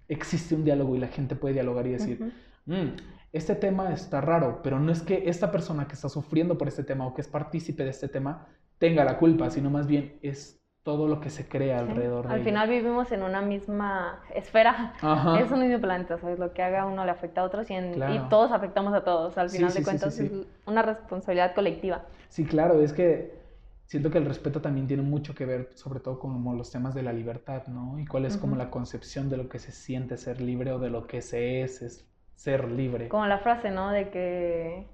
[0.07, 2.31] existe un diálogo y la gente puede dialogar y decir, Ujú.
[2.69, 2.95] "Mm,
[3.33, 6.83] este tema está raro, pero no es que esta persona que está sufriendo por este
[6.83, 8.47] tema o que es partícipe de este tema
[8.79, 11.89] tenga la culpa, sino más bien es todo lo que se crea Sí.
[11.89, 12.45] alrededor de Al ella.
[12.45, 14.93] final vivimos en una misma esfera.
[15.01, 15.39] Ajá.
[15.41, 16.39] Es un mismo planeta, ¿sabes?
[16.39, 18.15] Lo que haga uno le afecta a otros y, en- Claro.
[18.15, 19.37] y todos afectamos a todos.
[19.37, 20.33] Al final sí, de sí, cuentas sí, sí.
[20.41, 22.05] es una responsabilidad colectiva.
[22.29, 23.37] Sí, claro, es que
[23.85, 27.03] siento que el respeto también tiene mucho que ver, sobre todo como los temas de
[27.03, 27.99] la libertad, ¿no?
[27.99, 30.89] Y cuál es como la concepción de lo que se siente ser libre o de
[30.89, 32.07] lo que se es, es
[32.39, 33.09] ser libre.
[33.09, 33.91] Como la frase, ¿no?
[33.91, 34.87] De que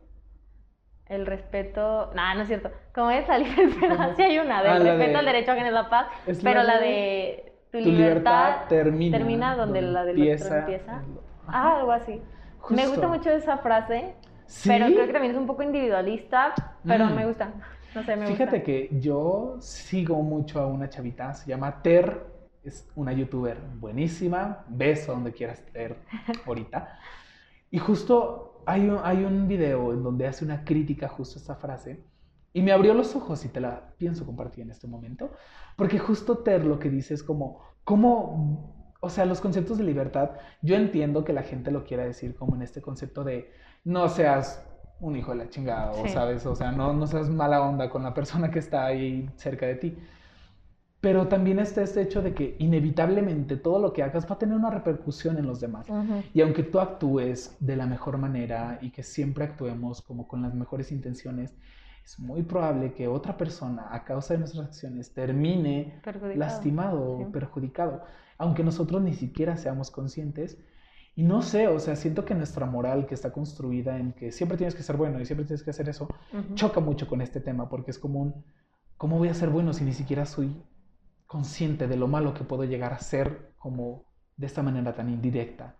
[1.08, 2.12] el respeto.
[2.16, 2.72] Nah, no es cierto.
[2.94, 4.14] Como es la libertad.
[4.16, 6.08] Sí hay una, del Ah, respeto de- al derecho a la paz.
[6.26, 8.68] Es Pero la de- tu, Tu libertad libertad.
[8.70, 11.04] termina, termina donde la del otro empieza.
[11.48, 12.20] Ah, algo así.
[12.72, 14.16] Me gusta mucho esa frase.
[14.48, 14.70] Sí.
[14.70, 16.54] Pero creo que también es un poco individualista.
[16.84, 17.16] Pero Mm.
[17.16, 17.50] me gusta.
[17.94, 18.64] No sé, me Fíjate gusta.
[18.64, 22.26] que yo sigo mucho a una chavita, se llama Ter,
[22.64, 25.96] es una youtuber buenísima, beso donde quieras Ter
[26.46, 26.98] ahorita.
[27.76, 31.56] Y justo hay un, hay un video en donde hace una crítica justo a esta
[31.56, 32.06] frase
[32.54, 35.32] y me abrió los ojos y te la pienso compartir en este momento,
[35.76, 40.38] porque justo Ter lo que dice es como, ¿cómo, o sea, los conceptos de libertad,
[40.62, 43.52] yo entiendo que la gente lo quiera decir como en este concepto de
[43.84, 44.66] no seas
[45.02, 48.04] un hijo de la chingada, o sabes, o sea, no, no seas mala onda con
[48.04, 49.98] la persona que está ahí cerca de ti.
[51.06, 54.56] Pero también está este hecho de que inevitablemente todo lo que hagas va a tener
[54.58, 55.88] una repercusión en los demás.
[55.88, 56.24] Ujú.
[56.34, 60.56] Y aunque tú actúes de la mejor manera y que siempre actuemos como con las
[60.56, 61.54] mejores intenciones,
[62.04, 66.40] es muy probable que otra persona, a causa de nuestras acciones, termine Perjudicado.
[66.40, 67.26] lastimado Sí.
[67.32, 68.02] perjudicado,
[68.40, 70.58] aunque nosotros ni siquiera seamos conscientes.
[71.16, 74.58] Y no sé, o sea, siento que nuestra moral que está construida en que siempre
[74.58, 76.56] tienes que ser bueno y siempre tienes que hacer eso, Ujú.
[76.56, 78.44] choca mucho con este tema porque es como un,
[78.98, 80.50] ¿cómo voy a ser bueno si ni siquiera soy
[81.26, 84.06] consciente de lo malo que puedo llegar a ser como
[84.38, 85.76] de esta manera tan indirecta?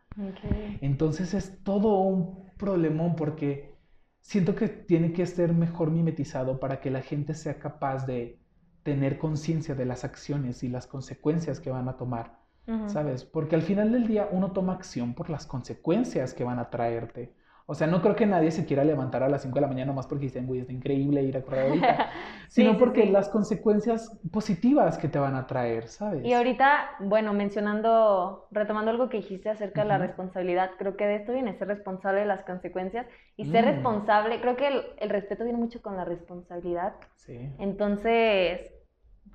[0.82, 3.76] Entonces es todo un problemón porque
[4.22, 8.40] siento que tiene que ser mejor mimetizado para que la gente sea capaz de
[8.84, 12.46] tener conciencia de las acciones y las consecuencias que van a tomar.
[12.88, 13.24] ¿sabes?
[13.24, 17.34] Porque al final del día uno toma acción por las consecuencias que van a traerte.
[17.68, 19.94] O sea, no creo que nadie se quiera levantar a las 5 de la mañana
[19.94, 22.06] más porque dicen, güey, está increíble ir a correr ahorita,
[22.48, 23.10] Sí, sino sí, porque sí.
[23.10, 26.24] las consecuencias positivas que te van a traer, ¿sabes?
[26.24, 31.16] Y ahorita, bueno, mencionando, retomando algo que dijiste acerca de la responsabilidad, creo que de
[31.18, 33.06] esto viene ser responsable de las consecuencias
[33.38, 33.68] y ser Mm.
[33.68, 36.96] responsable, creo que el, el respeto viene mucho con la responsabilidad.
[37.16, 37.54] Sí.
[37.60, 38.72] Entonces,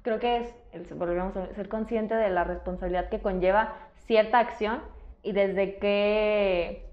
[0.03, 4.83] creo que es, el, volvemos a ser consciente de la responsabilidad que conlleva cierta acción
[5.23, 6.90] y desde qué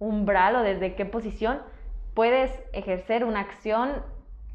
[0.00, 1.60] umbral o desde qué posición
[2.14, 4.02] puedes ejercer una acción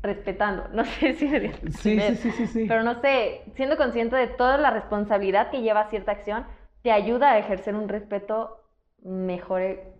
[0.01, 0.67] respetando.
[0.73, 1.29] No sé si
[1.71, 2.65] Sí, sí, sí, sí, sí.
[2.67, 6.45] Pero no sé, siendo consciente de toda la responsabilidad que lleva cierta acción,
[6.81, 8.61] te ayuda a ejercer un respeto
[9.01, 9.93] mejor, eh,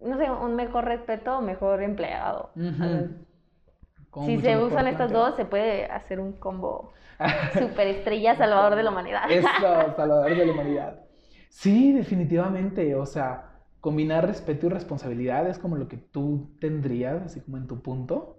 [0.00, 2.50] no sé, un mejor respeto o mejor empleado.
[4.24, 6.92] Si se usan estas dos, se puede hacer un combo
[7.58, 9.30] superestrella salvador de la humanidad.
[9.30, 9.48] Eso,
[9.96, 11.00] salvador de la humanidad.
[11.48, 12.94] Sí, definitivamente.
[12.94, 13.49] O sea,
[13.80, 18.38] combinar respeto y responsabilidad es como lo que tú tendrías, así como en tu punto.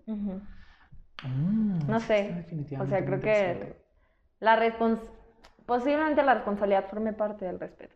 [1.23, 2.45] Mm, No sé,
[2.79, 3.75] O sea, creo que
[4.39, 4.99] la respons
[5.65, 7.95] posiblemente la responsabilidad forme parte del respeto.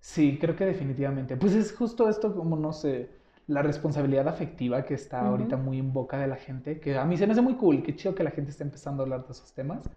[0.00, 1.36] Sí, creo que definitivamente.
[1.36, 3.10] Pues es justo esto como, no sé,
[3.46, 7.16] la responsabilidad afectiva que está ahorita muy en boca de la gente, que a mí
[7.16, 9.32] se me hace muy cool, qué chido que la gente esté empezando a hablar de
[9.32, 9.90] esos temas.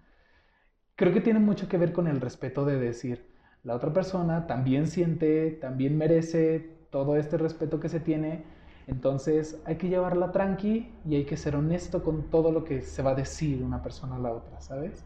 [0.96, 3.26] Creo que tiene mucho que ver con el respeto de decir,
[3.64, 8.44] la otra persona también siente, también merece todo este respeto que se tiene,
[8.88, 13.02] entonces hay que llevarla tranqui y hay que ser honesto con todo lo que se
[13.04, 15.06] va a decir una persona a la otra, ¿sabes?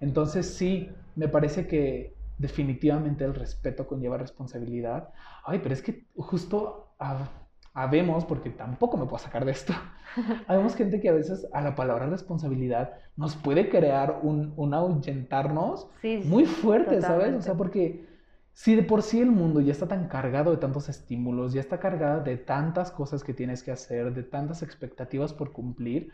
[0.00, 5.10] Entonces sí, me parece que definitivamente el respeto conlleva responsabilidad.
[5.44, 7.41] Ay, pero es que justo hab-
[7.74, 9.72] habemos, porque tampoco me puedo sacar de esto,
[10.46, 15.88] habemos gente que a veces a la palabra responsabilidad nos puede crear un, un ahuyentarnos
[16.00, 17.34] Sí, sí, muy fuerte, ¿sabes?
[17.34, 18.06] O sea, porque
[18.52, 21.78] si de por sí el mundo ya está tan cargado de tantos estímulos, ya está
[21.80, 26.10] cargada de tantas cosas que tienes que hacer, de tantas expectativas por cumplir,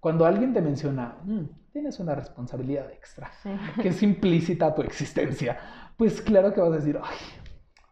[0.00, 3.50] cuando alguien te menciona, "Mm, tienes una responsabilidad extra, Sí.
[3.82, 5.58] que es implícita a tu existencia,
[5.96, 7.16] pues claro que vas a decir, ay,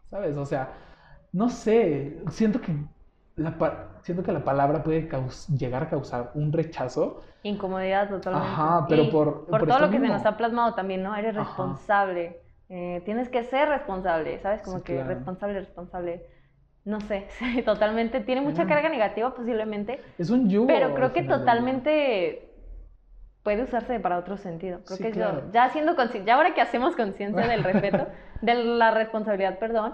[0.09, 0.35] ¿sabes?
[0.37, 0.73] O sea,
[1.31, 2.73] no sé, siento que
[3.35, 5.09] la, pa- siento que la palabra puede
[5.57, 7.21] llegar a causar un rechazo.
[7.43, 8.47] Incomodidad totalmente.
[8.47, 11.15] Ajá, pero Y por- por todo lo que se nos ha plasmado también, ¿no?
[11.15, 11.43] Eres Ajá.
[11.49, 12.41] responsable.
[12.67, 14.63] eh, tienes que ser responsable, ¿sabes?
[14.63, 15.09] Como Sí, que claro.
[15.09, 16.25] responsable, responsable.
[16.83, 18.21] No sé, sí, totalmente.
[18.21, 20.65] Tiene mucha carga negativa posiblemente, Es un yugo.
[20.67, 22.49] pero creo que totalmente
[23.43, 24.79] puede usarse para otro sentido.
[24.85, 25.41] Creo Sí, que claro.
[25.45, 28.07] yo, ya siendo consciente, ya ahora que hacemos conciencia del respeto,
[28.41, 29.93] de la responsabilidad, perdón,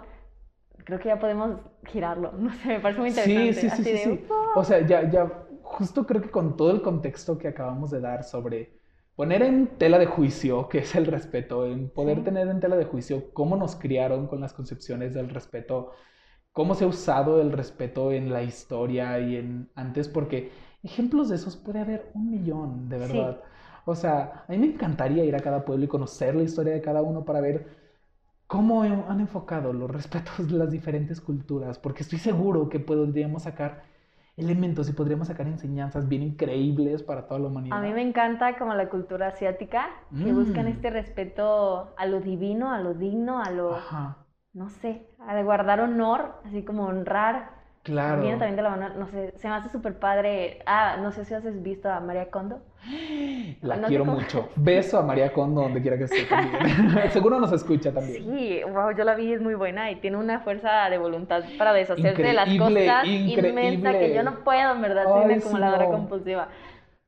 [0.97, 2.31] creo que ya podemos girarlo.
[2.37, 3.51] No sé, me parece muy interesante.
[3.53, 4.25] sí, sí, Así sí, de, sí.
[4.53, 8.23] O sea, ya, ya, justo creo que con todo el contexto que acabamos de dar
[8.23, 8.79] sobre
[9.15, 12.23] poner en tela de juicio qué es el respeto, en poder Sí.
[12.23, 15.91] tener en tela de juicio cómo nos criaron con las concepciones del respeto,
[16.51, 20.51] cómo se ha usado el respeto en la historia y en antes, porque
[20.83, 23.41] ejemplos de esos puede haber un millón, de verdad.
[23.85, 26.81] O sea, a mí me encantaría ir a cada pueblo y conocer la historia de
[26.81, 27.80] cada uno para ver
[28.51, 33.83] cómo han enfocado los respetos de las diferentes culturas, porque estoy seguro que podríamos sacar
[34.35, 37.77] elementos y podríamos sacar enseñanzas bien increíbles para toda la humanidad.
[37.77, 40.35] A mí me encanta como la cultura asiática, que Mm.
[40.35, 44.17] buscan este respeto a lo divino, a lo digno, a lo, Ajá,
[44.51, 47.60] no sé, a guardar honor, así como honrar.
[47.83, 48.21] Claro.
[48.21, 50.59] Viene también de la mano, no sé, se me hace súper padre.
[50.65, 52.61] Ah, no sé si has visto a María Kondo.
[53.61, 54.49] La No quiero mucho.
[54.55, 56.61] Beso a María Kondo donde quiera que esté también.
[57.11, 58.23] Seguro nos escucha también.
[58.23, 61.73] Sí, wow, yo la vi, es muy buena y tiene una fuerza de voluntad para
[61.73, 63.49] deshacerse de las cosas increíble.
[63.49, 65.91] inmensa que yo no puedo, en verdad, soy una acumuladora no.
[65.91, 66.47] compulsiva.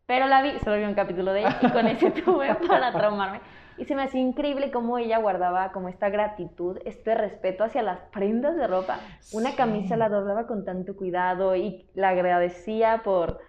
[0.05, 3.39] Pero la vi, solo vi un capítulo de ella y con ese tuve para traumarme.
[3.77, 7.99] Y se me hacía increíble cómo ella guardaba como esta gratitud, este respeto hacia las
[8.12, 8.99] prendas de ropa.
[9.31, 9.55] Una Sí.
[9.55, 13.39] camisa la doblaba con tanto cuidado y la agradecía por,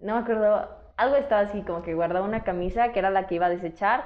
[0.00, 3.36] no me acuerdo, algo estaba así, como que guardaba una camisa que era la que
[3.36, 4.04] iba a desechar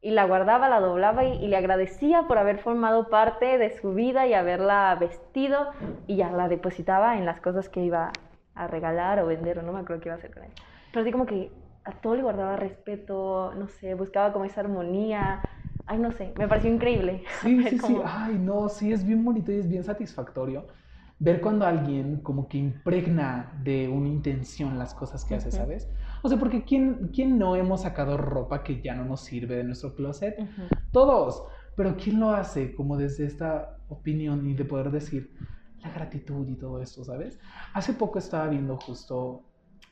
[0.00, 3.94] y la guardaba, la doblaba y, y le agradecía por haber formado parte de su
[3.94, 5.70] vida y haberla vestido
[6.06, 8.12] y ya la depositaba en las cosas que iba
[8.54, 10.54] a regalar o vender o no me acuerdo qué iba a hacer con ella.
[10.92, 11.50] Pero así como que
[11.88, 15.42] a todo le guardaba respeto, no sé, buscaba como esa armonía.
[15.86, 17.24] Ay, no sé, me pareció increíble.
[17.42, 17.96] Sí, sí, sí.
[18.04, 20.66] Ay, no, sí, es bien bonito y es bien satisfactorio
[21.20, 25.50] ver cuando alguien como que impregna de una intención las cosas que hace.
[25.50, 25.88] ¿sabes?
[26.22, 29.64] O sea, porque ¿quién, ¿quién no hemos sacado ropa que ya no nos sirve de
[29.64, 30.36] nuestro closet?
[30.92, 31.42] Todos.
[31.74, 35.32] Pero ¿quién lo hace como desde esta opinión y de poder decir
[35.82, 37.38] la gratitud y todo esto, ¿sabes?
[37.72, 39.44] Hace poco estaba viendo justo,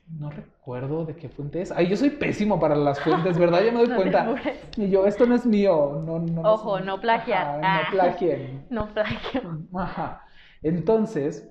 [0.08, 1.72] no recuerdo de qué fuente es.
[1.72, 3.62] Ay, yo soy pésimo para las fuentes, ¿verdad?
[3.64, 4.34] Ya me doy No cuenta.
[4.76, 6.02] Y yo, esto no es mío.
[6.04, 7.64] No, no, Ojo, no plagiar.
[7.64, 7.82] Ajá, Ah.
[7.86, 8.66] No plagien.
[8.70, 9.58] No plagio.
[9.74, 10.22] Ajá.
[10.62, 11.48] Entonces,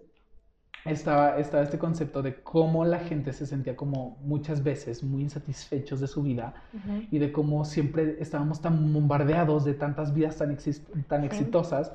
[0.86, 6.00] estaba, estaba este concepto de cómo la gente se sentía como muchas veces muy insatisfechos
[6.00, 6.54] de su vida
[7.12, 10.56] y de cómo siempre estábamos tan bombardeados de tantas vidas tan,
[11.08, 11.26] tan Sí.
[11.28, 11.92] exitosas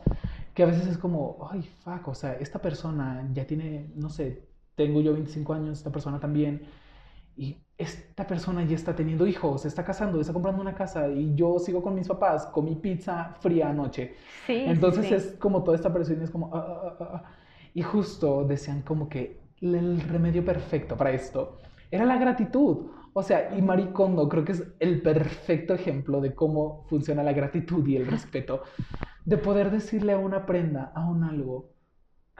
[0.54, 4.42] que a veces es como, ay, fuck, o sea, esta persona ya tiene, no sé,
[4.80, 6.62] tengo yo 25 años, esta persona también,
[7.36, 11.34] y esta persona ya está teniendo hijos, se está casando, está comprando una casa, y
[11.34, 14.14] yo sigo con mis papás, comí pizza fría anoche.
[14.46, 15.14] Sí, Entonces sí.
[15.14, 16.50] es como toda esta presión es como...
[16.54, 17.24] ah, ah, ah, ah.
[17.74, 21.58] Y justo decían como que el remedio perfecto para esto
[21.90, 22.86] era la gratitud.
[23.12, 27.34] O sea, y Marie Kondo creo que es el perfecto ejemplo de cómo funciona la
[27.34, 28.62] gratitud y el respeto.
[29.26, 31.68] De poder decirle a una prenda, a un algo,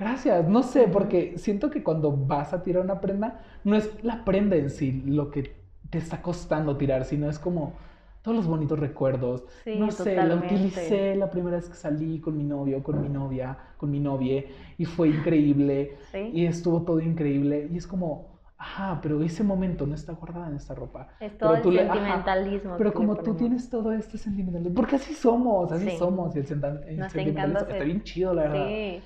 [0.00, 0.48] gracias.
[0.48, 4.56] No sé, porque siento que cuando vas a tirar una prenda, no es la prenda
[4.56, 5.54] en sí lo que
[5.90, 7.74] te está costando tirar, sino es como
[8.22, 9.44] todos los bonitos recuerdos.
[9.64, 13.08] Sí, no sé, la utilicé la primera vez que salí con mi novio, con mi
[13.08, 14.44] novia, con mi novia,
[14.76, 16.30] y fue increíble, Sí.
[16.32, 20.56] y estuvo todo increíble, y es como, ajá, pero ese momento no está guardada en
[20.56, 21.08] esta ropa.
[21.18, 22.74] Es Pero todo el le- ajá, sentimentalismo.
[22.76, 25.96] Pero como tú tienes todo este sentimentalismo, porque así somos, así Sí.
[25.96, 26.44] somos, y el,
[26.88, 28.66] el Nos sentimentalismo está bien chido, la verdad.
[28.68, 29.00] Sí.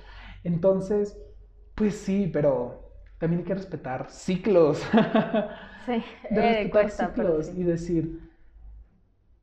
[0.45, 1.17] Entonces,
[1.75, 4.83] pues sí, pero también hay que respetar ciclos.
[5.85, 7.53] Sí, de eh, respetar cuesta, pero ciclos sí.
[7.55, 8.19] y decir,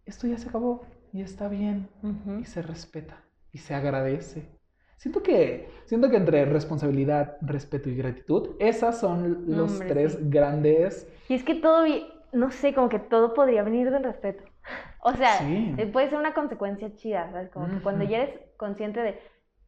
[0.04, 2.32] esto ya se acabó y está bien Ujú.
[2.38, 4.48] y se respeta y se agradece.
[4.96, 10.30] Siento que, siento que entre responsabilidad, respeto y gratitud, esas son los Hombre, tres sí.
[10.30, 11.08] grandes.
[11.28, 11.86] Y es que todo,
[12.32, 14.44] no sé, como que todo podría venir del respeto.
[15.04, 15.74] O sea, Sí.
[15.76, 17.50] eh, puede ser una consecuencia chida, ¿sabes?
[17.50, 19.20] Como que cuando ya eres consciente de...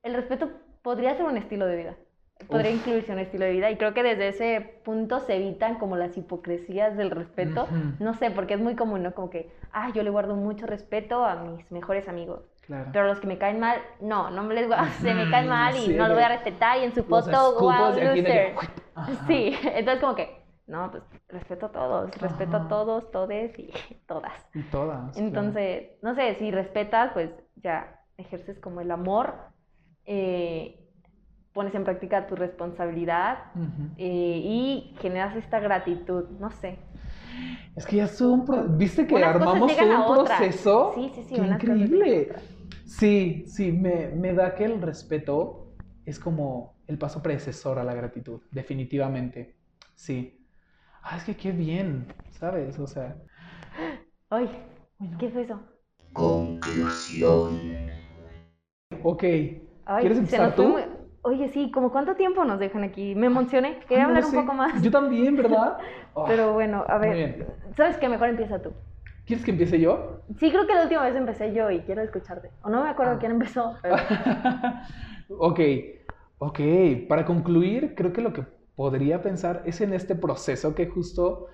[0.02, 0.50] El respeto
[0.84, 1.96] podría ser un estilo de vida.
[2.46, 2.76] Podría Uf.
[2.78, 3.70] incluirse un estilo de vida.
[3.70, 7.64] Y creo que desde ese punto se evitan como las hipocresías del respeto.
[7.64, 8.04] Ujú.
[8.04, 9.14] No sé, porque es muy común, ¿no?
[9.14, 12.42] Como que, ah, yo le guardo mucho respeto a mis mejores amigos.
[12.66, 12.90] Claro.
[12.92, 15.74] Pero los que me caen mal, no, no me les guardo, se me caen mal
[15.74, 18.54] y sí, no lo voy a respetar y en su Los foto, wow, loser.
[19.26, 22.66] Sí, entonces como que, no, pues respeto a todos, respeto Ajá.
[22.66, 23.70] a todos, todes y
[24.06, 24.32] todas.
[24.54, 25.12] Y todas.
[25.12, 25.26] claro.
[25.26, 29.34] Entonces, no sé, si respetas, pues ya ejerces como el amor,
[30.06, 30.78] eh,
[31.52, 33.38] pones en práctica tu responsabilidad
[33.96, 36.78] eh, y generas esta gratitud, no sé.
[37.76, 40.38] Es que ya es un pro- ¿Viste que Unas armamos todo un otras.
[40.38, 40.92] proceso?
[40.94, 42.28] Sí, sí, sí, ¡Qué increíble!
[42.86, 45.72] Sí, sí, me, me da que el respeto
[46.04, 49.56] es como el paso predecesor a la gratitud, definitivamente.
[49.94, 50.38] Sí.
[51.02, 52.78] Ah, es que qué bien, ¿sabes?
[52.78, 53.16] O sea,
[54.30, 54.50] Ay,
[54.98, 55.18] bueno.
[55.18, 55.60] ¿qué fue eso?
[56.12, 57.60] Conclusión.
[59.02, 59.24] ok.
[59.86, 60.64] Ay, ¿Quieres empezar tú?
[60.68, 60.82] muy-
[61.26, 63.14] Oye, sí, ¿como cuánto tiempo nos dejan aquí?
[63.14, 64.40] Me emocioné, quería no hablar lo un sé.
[64.40, 64.82] poco más.
[64.82, 65.78] Yo también, ¿verdad?
[66.16, 67.44] Ah, Pero bueno, a ver.
[67.76, 68.08] ¿sabes qué?
[68.08, 68.72] Mejor empieza tú.
[69.26, 70.20] ¿Quieres que empiece yo?
[70.38, 72.50] Sí, creo que la última vez empecé yo y quiero escucharte.
[72.62, 73.18] O no me acuerdo Ah.
[73.18, 73.96] quién empezó, pero...
[75.38, 75.60] ok,
[76.38, 76.60] ok.
[77.08, 78.44] Para concluir, creo que lo que
[78.76, 81.48] podría pensar es en este proceso que justo,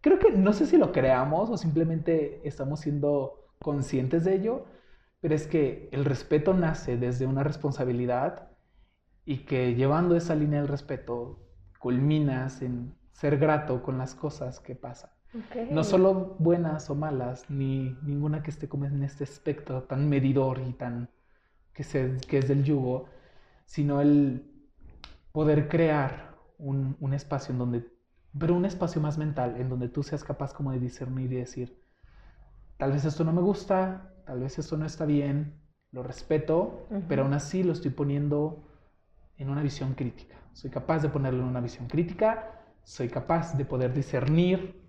[0.00, 4.64] creo que no sé si lo creamos o simplemente estamos siendo conscientes de ello,
[5.20, 8.48] pero es que el respeto nace desde una responsabilidad
[9.24, 11.40] y que llevando esa línea del respeto
[11.78, 15.10] culminas en ser grato con las cosas que pasan.
[15.70, 20.60] No solo buenas o malas, ni ninguna que esté como en este espectro tan medidor
[20.66, 21.10] y tan
[21.74, 23.06] que, se, que es del yugo,
[23.66, 24.50] sino el
[25.32, 27.86] poder crear un, un espacio en donde,
[28.38, 31.78] pero un espacio más mental, en donde tú seas capaz como de discernir y decir,
[32.78, 35.54] tal vez esto no me gusta, tal vez esto no está bien,
[35.90, 38.62] lo respeto, pero aún así lo estoy poniendo
[39.38, 40.36] en una visión crítica.
[40.52, 42.52] Soy capaz de ponerlo en una visión crítica,
[42.84, 44.82] soy capaz de poder discernir,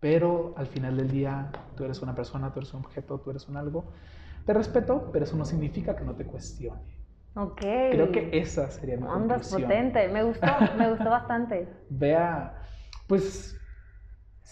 [0.00, 3.48] pero al final del día tú eres una persona, tú eres un objeto, tú eres
[3.48, 3.84] un algo.
[4.46, 6.80] Te respeto, pero eso no significa que no te cuestione.
[7.36, 7.62] Ok.
[7.90, 9.60] Creo que esa sería mi Andas conclusión.
[9.62, 10.08] potente.
[10.08, 11.68] Me gustó, me gustó bastante.
[11.90, 12.54] Vea,
[13.06, 13.59] pues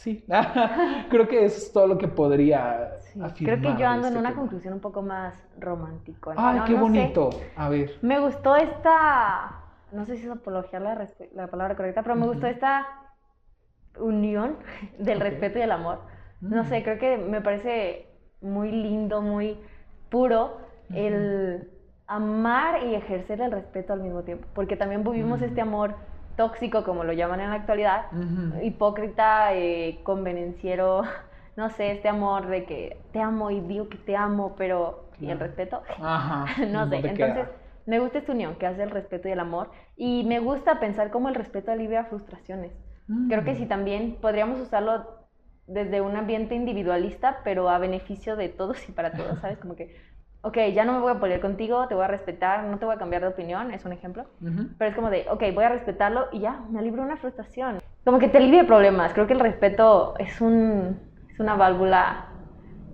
[0.02, 0.24] sí,
[1.10, 3.60] creo que eso es todo lo que podría Sí, afirmar.
[3.60, 4.40] Creo que yo ando en este una tema.
[4.42, 6.32] conclusión un poco más romántico.
[6.36, 6.82] Ay, No, qué no sé.
[6.82, 7.30] bonito.
[7.56, 7.90] A ver.
[8.02, 9.50] Me gustó esta,
[9.92, 12.86] no sé si es apología la, la palabra correcta, pero me gustó esta
[13.98, 14.56] unión
[14.98, 16.00] del respeto y el amor.
[16.40, 16.66] No Mm.
[16.68, 18.06] sé, creo que me parece
[18.40, 19.58] muy lindo, muy
[20.10, 20.58] puro
[20.94, 21.68] el
[22.06, 25.44] amar y ejercer el respeto al mismo tiempo, porque también vivimos Mm.
[25.44, 25.96] este amor
[26.38, 28.06] tóxico, como lo llaman en la actualidad,
[28.62, 31.02] hipócrita, eh, convenenciero,
[31.56, 35.30] no sé, este amor de que te amo y digo que te amo, pero ¿y
[35.30, 35.82] el respeto?
[36.00, 36.46] Ajá.
[36.68, 37.10] no sé, queda.
[37.12, 37.48] entonces
[37.86, 41.10] me gusta esta unión que hace el respeto y el amor y me gusta pensar
[41.10, 42.72] cómo el respeto alivia frustraciones.
[43.26, 43.56] Creo que Mm.
[43.56, 45.06] sí también podríamos usarlo
[45.66, 49.58] desde un ambiente individualista, pero a beneficio de todos y para todos, ¿sabes?
[49.58, 49.94] Como que,
[50.42, 52.94] ok, ya no me voy a pelear contigo, te voy a respetar, no te voy
[52.94, 54.24] a cambiar de opinión, es un ejemplo.
[54.40, 54.68] Ujú.
[54.78, 57.80] Pero es como de, ok, voy a respetarlo y ya, me alivio una frustración.
[58.04, 59.12] Como que te alivia problemas.
[59.12, 60.98] Creo que el respeto es, un,
[61.32, 62.26] es una válvula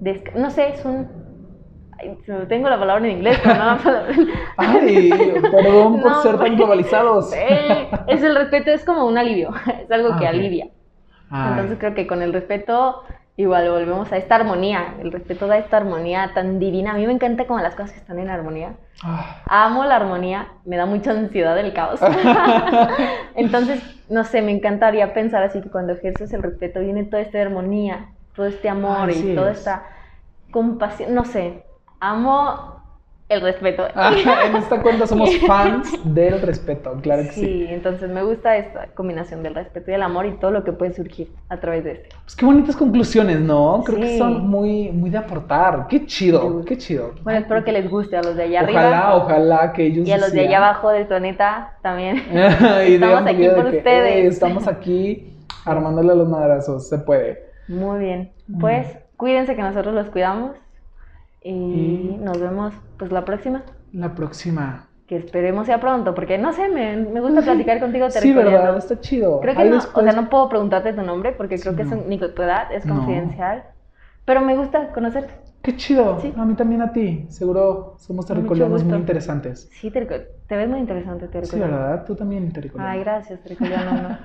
[0.00, 0.24] de...
[0.34, 1.06] No sé, es un...
[1.98, 2.18] ay,
[2.48, 4.14] tengo la palabra en inglés, pero no la palabra...
[4.56, 5.10] Ay,
[5.52, 7.32] perdón por No, ser tan globalizados.
[7.32, 9.50] Eh, es el respeto, es como un alivio,
[9.82, 10.30] es algo Ah, que ok.
[10.30, 10.68] alivia.
[11.30, 11.50] Ay.
[11.50, 13.02] Entonces creo que con el respeto
[13.36, 14.94] igual volvemos a esta armonía.
[15.00, 16.92] El respeto da esta armonía tan divina.
[16.92, 18.74] A mí me encanta como las cosas que están en armonía.
[19.02, 19.42] Ah.
[19.46, 22.00] Amo la armonía, me da mucha ansiedad el caos.
[23.34, 27.40] Entonces, no sé, me encantaría pensar así que cuando ejerces el respeto viene toda esta
[27.40, 29.58] armonía, todo este amor y toda es.
[29.58, 29.84] esta
[30.50, 31.14] compasión.
[31.14, 31.64] No sé,
[32.00, 32.83] amo
[33.28, 33.84] el respeto.
[33.96, 34.12] Ah,
[34.46, 37.40] en esta cuenta somos fans del respeto, claro que sí.
[37.40, 40.72] Sí, entonces me gusta esta combinación del respeto y el amor y todo lo que
[40.72, 42.08] puede surgir a través de este.
[42.22, 43.82] Pues qué bonitas conclusiones, ¿no?
[43.84, 45.86] Creo que son muy, muy de aportar.
[45.88, 46.66] Qué chido, Sí.
[46.68, 47.12] qué chido.
[47.22, 50.12] Bueno, espero que les guste a los de allá Ojalá, arriba ojalá que ellos y
[50.12, 52.16] a los de allá abajo del planeta también.
[52.32, 54.14] Estamos aquí por que, ustedes.
[54.16, 55.30] "Ey, estamos aquí
[55.64, 57.42] armándole los madrazos, se puede.
[57.68, 58.32] Muy bien.
[58.60, 60.52] Pues cuídense que nosotros los cuidamos
[61.44, 63.62] y Y- nos vemos pues la próxima.
[63.92, 64.88] La próxima.
[65.06, 68.76] Que esperemos sea pronto, porque no sé, me, me gusta platicar contigo Sí, ¿verdad?
[68.78, 69.38] Está chido.
[69.40, 71.76] Creo que Ahí no, después- o sea, no puedo preguntarte tu nombre porque creo Sí,
[71.76, 71.98] que es no.
[71.98, 72.96] un- ni tu edad, es No.
[72.96, 73.64] confidencial.
[74.24, 75.34] Pero me gusta conocerte.
[75.60, 76.18] Qué chido.
[76.20, 76.32] Sí.
[76.36, 77.26] A mí también a ti.
[77.28, 79.68] Seguro somos terricolianos muy interesantes.
[79.72, 80.14] Sí, terrico-
[80.46, 81.72] te ves muy interesante, Sí, territoriano.
[81.76, 82.04] ¿verdad?
[82.06, 82.90] Tú también terricoliano.
[82.90, 83.92] Ay, gracias, territoriano.
[84.08, 84.18] no.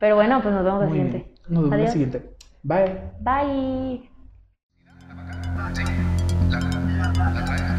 [0.00, 1.16] Pero bueno, pues nos vemos Muy siguiente.
[1.18, 1.34] bien.
[1.48, 2.30] Nos vemos la siguiente.
[2.64, 3.00] Bye.
[3.20, 4.10] Bye.
[7.16, 7.73] La, la, la trae